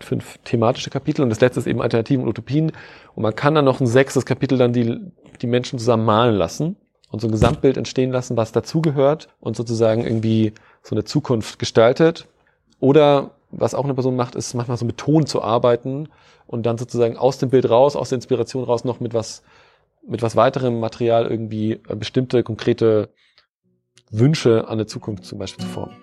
[0.00, 2.72] fünf thematische Kapitel und das letzte ist eben Alternativen und Utopien.
[3.14, 4.98] Und man kann dann noch ein sechstes Kapitel dann die,
[5.40, 6.74] die Menschen zusammen malen lassen
[7.12, 12.26] und so ein Gesamtbild entstehen lassen, was dazugehört und sozusagen irgendwie so eine Zukunft gestaltet.
[12.80, 16.08] Oder was auch eine Person macht, ist manchmal so mit Ton zu arbeiten
[16.46, 19.42] und dann sozusagen aus dem Bild raus, aus der Inspiration raus noch mit was,
[20.06, 23.10] mit was weiterem Material irgendwie äh, bestimmte konkrete
[24.10, 25.96] Wünsche an der Zukunft zum Beispiel zu formen.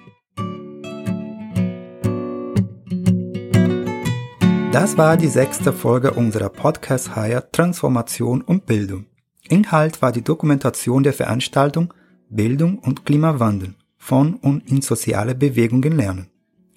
[4.72, 9.06] Das war die sechste Folge unserer Podcast-Reihe Transformation und Bildung.
[9.50, 11.94] Inhalt war die Dokumentation der Veranstaltung
[12.30, 16.31] Bildung und Klimawandel von und in soziale Bewegungen lernen.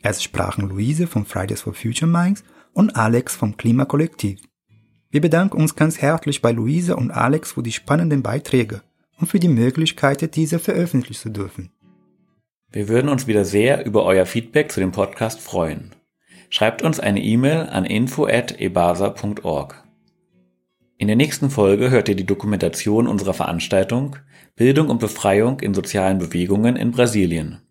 [0.07, 2.45] Es sprachen Luise von Fridays for Future Minds
[2.75, 4.39] und Alex vom Klimakollektiv.
[5.11, 8.83] Wir bedanken uns ganz herzlich bei Luise und Alex für die spannenden Beiträge
[9.19, 11.71] und für die Möglichkeit, diese veröffentlichen zu dürfen.
[12.71, 15.95] Wir würden uns wieder sehr über euer Feedback zu dem Podcast freuen.
[16.51, 19.85] Schreibt uns eine E-Mail an info@ebasa.org.
[20.99, 24.17] In der nächsten Folge hört ihr die Dokumentation unserer Veranstaltung
[24.55, 27.64] Bildung und Befreiung in sozialen Bewegungen in Brasilien.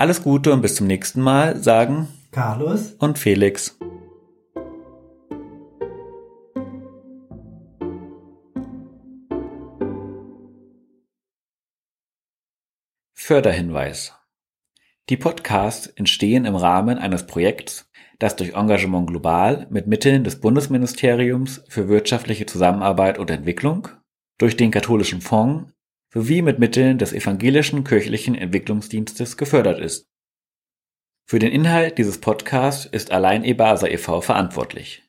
[0.00, 3.76] Alles Gute und bis zum nächsten Mal, sagen Carlos und Felix.
[13.12, 14.14] Förderhinweis.
[15.10, 21.62] Die Podcasts entstehen im Rahmen eines Projekts, das durch Engagement Global mit Mitteln des Bundesministeriums
[21.68, 23.88] für wirtschaftliche Zusammenarbeit und Entwicklung,
[24.38, 25.70] durch den Katholischen Fonds
[26.12, 30.06] sowie mit Mitteln des Evangelischen Kirchlichen Entwicklungsdienstes gefördert ist.
[31.26, 34.20] Für den Inhalt dieses Podcasts ist allein EBASA e.V.
[34.20, 35.04] verantwortlich.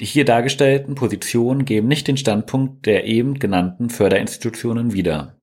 [0.00, 5.37] Die hier dargestellten Positionen geben nicht den Standpunkt der eben genannten Förderinstitutionen wieder